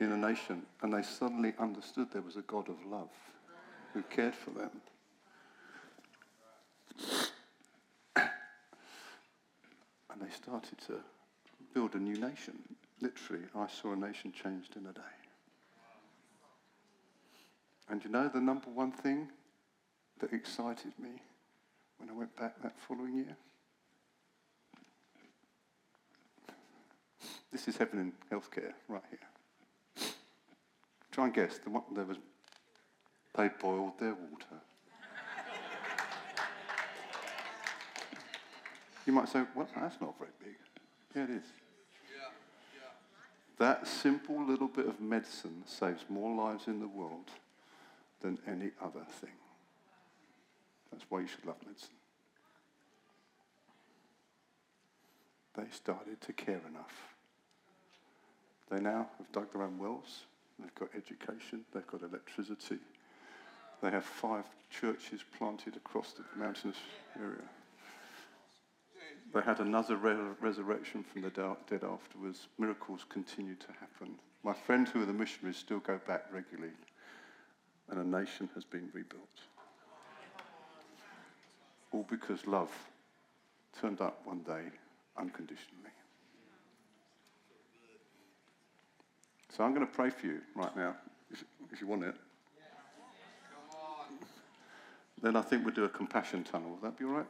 [0.00, 3.10] in a nation, and they suddenly understood there was a God of love
[3.92, 4.70] who cared for them.
[10.12, 11.00] And they started to
[11.72, 12.58] build a new nation.
[13.00, 15.00] Literally, I saw a nation changed in a day.
[17.88, 19.30] And you know the number one thing
[20.20, 21.22] that excited me
[21.96, 23.36] when I went back that following year?
[27.52, 30.08] This is heaven in healthcare right here.
[31.10, 31.58] Try and guess.
[31.62, 32.16] The one, there was,
[33.36, 34.62] they boiled their water.
[39.06, 40.56] you might say, well, that's not very big.
[41.14, 41.44] Yeah, it is.
[43.58, 47.30] That simple little bit of medicine saves more lives in the world
[48.22, 49.30] than any other thing.
[50.90, 51.90] That's why you should love medicine.
[55.54, 57.11] They started to care enough
[58.72, 60.24] they now have dug their own wells,
[60.58, 62.78] they've got education, they've got electricity.
[63.82, 66.78] They have five churches planted across the mountainous
[67.20, 67.44] area.
[69.34, 72.48] They had another re- resurrection from the dead afterwards.
[72.58, 74.14] Miracles continue to happen.
[74.42, 76.72] My friends who are the missionaries still go back regularly,
[77.90, 79.22] and a nation has been rebuilt.
[81.92, 82.70] All because love
[83.78, 84.64] turned up one day
[85.18, 85.81] unconditionally.
[89.54, 90.94] So I'm going to pray for you right now,
[91.30, 92.14] if, you want it.
[95.22, 96.70] Then I think we'll do a compassion tunnel.
[96.70, 97.26] Would that be all right?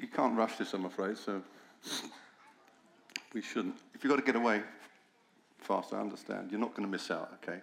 [0.00, 1.40] You can't rush this, I'm afraid, so
[3.32, 3.76] we shouldn't.
[3.94, 4.62] If you've got to get away
[5.60, 6.50] fast, I understand.
[6.50, 7.60] You're not going to miss out, okay?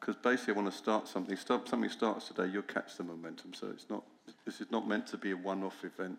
[0.00, 1.36] Because basically, I want to start something.
[1.36, 3.52] Start, something starts today, you'll catch the momentum.
[3.52, 4.04] So it's not.
[4.46, 6.18] This is not meant to be a one-off event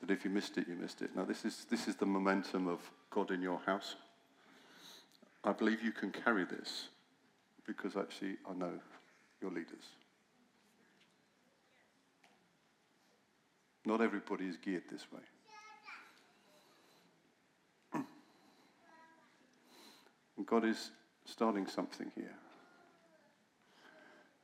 [0.00, 1.14] that if you missed it, you missed it.
[1.16, 2.80] Now, this is, this is the momentum of
[3.10, 3.96] God in your house.
[5.44, 6.88] I believe you can carry this
[7.66, 8.72] because actually I know
[9.40, 9.84] your leaders.
[13.84, 15.20] Not everybody is geared this way.
[17.94, 18.04] And
[20.46, 20.90] God is
[21.24, 22.34] starting something here.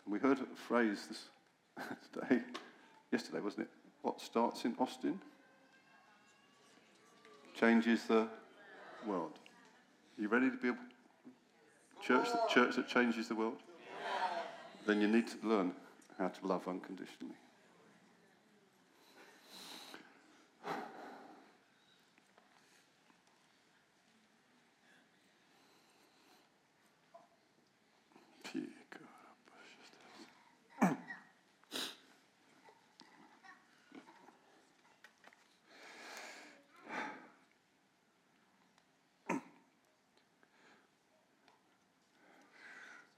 [0.04, 1.24] And we heard a phrase this
[2.12, 2.42] today,
[3.12, 3.70] yesterday, wasn't it?
[4.02, 5.20] What starts in Austin
[7.54, 8.28] changes the
[9.06, 9.38] world.
[10.18, 10.76] Are you ready to be a
[12.02, 13.56] church that, church that changes the world?
[14.86, 15.72] Then you need to learn
[16.18, 17.34] how to love unconditionally.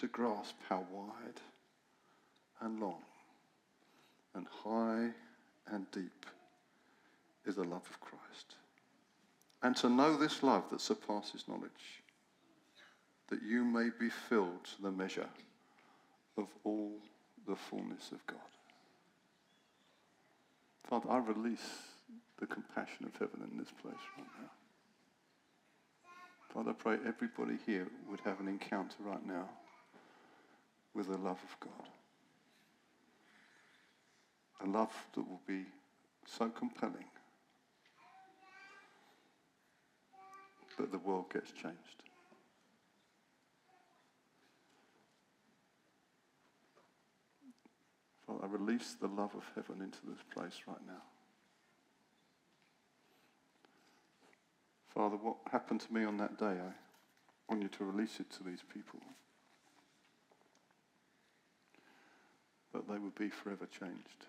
[0.00, 1.40] to grasp how wide
[2.60, 3.02] and long
[4.34, 5.10] and high
[5.72, 6.26] and deep
[7.44, 8.54] is the love of Christ.
[9.62, 12.02] And to know this love that surpasses knowledge,
[13.28, 15.28] that you may be filled to the measure
[16.36, 16.92] of all
[17.48, 18.38] the fullness of God.
[20.84, 21.68] Father, I release
[22.38, 24.50] the compassion of heaven in this place right now.
[26.54, 29.48] Father, I pray everybody here would have an encounter right now
[30.98, 31.88] with the love of God.
[34.64, 35.64] A love that will be
[36.26, 37.04] so compelling
[40.76, 42.02] that the world gets changed.
[48.26, 51.02] Father, I release the love of heaven into this place right now.
[54.92, 56.72] Father, what happened to me on that day, I
[57.48, 59.00] want you to release it to these people.
[62.72, 64.26] That they would be forever changed.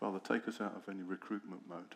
[0.00, 1.94] Father, take us out of any recruitment mode.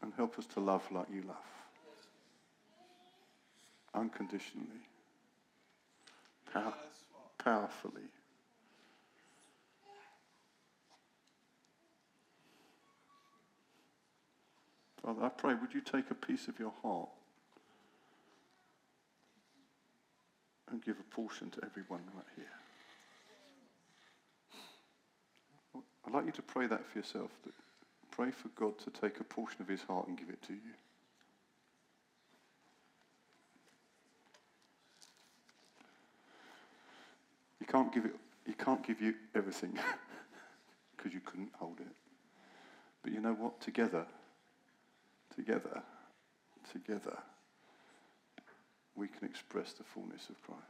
[0.00, 1.36] And help us to love like you love.
[3.94, 4.66] Unconditionally.
[6.52, 6.74] Pow-
[7.38, 8.08] powerfully.
[15.04, 17.08] Father, I pray, would you take a piece of your heart
[20.70, 22.44] and give a portion to everyone right here?
[26.06, 27.30] I'd like you to pray that for yourself.
[27.44, 27.52] That
[28.12, 30.60] pray for God to take a portion of his heart and give it to you.
[37.60, 39.78] You can't give it he can't give you everything
[40.96, 41.94] because you couldn't hold it.
[43.02, 43.60] But you know what?
[43.60, 44.04] Together,
[45.34, 45.82] together,
[46.72, 47.18] together,
[48.94, 50.62] we can express the fullness of Christ.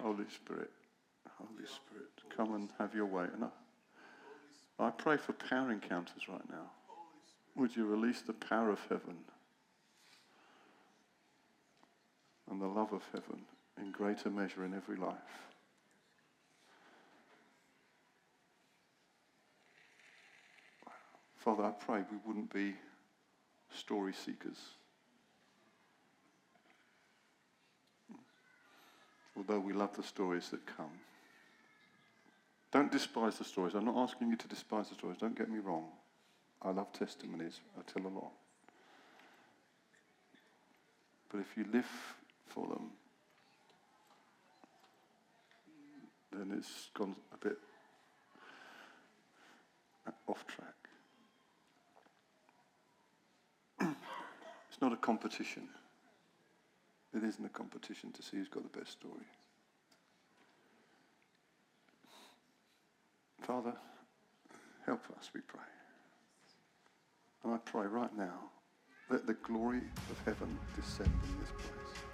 [0.00, 0.70] Holy Spirit,
[1.38, 3.26] Holy Spirit, come and have your way.
[3.32, 6.70] And I, I pray for power encounters right now.
[7.56, 9.16] Would you release the power of heaven
[12.50, 13.46] and the love of heaven
[13.80, 15.16] in greater measure in every life?
[21.36, 22.74] Father, I pray we wouldn't be
[23.70, 24.58] story seekers.
[29.36, 30.90] although we love the stories that come.
[32.72, 33.74] Don't despise the stories.
[33.74, 35.18] I'm not asking you to despise the stories.
[35.18, 35.86] Don't get me wrong.
[36.62, 37.60] I love testimonies.
[37.78, 38.32] I tell a lot.
[41.30, 41.88] But if you live
[42.46, 42.90] for them,
[46.38, 47.58] then it's gone a bit
[50.26, 50.74] off track.
[54.70, 55.68] it's not a competition.
[57.14, 59.26] It isn't a competition to see who's got the best story.
[63.42, 63.74] Father,
[64.86, 65.60] help us, we pray.
[67.44, 68.50] And I pray right now,
[69.10, 72.13] let the glory of heaven descend in this place.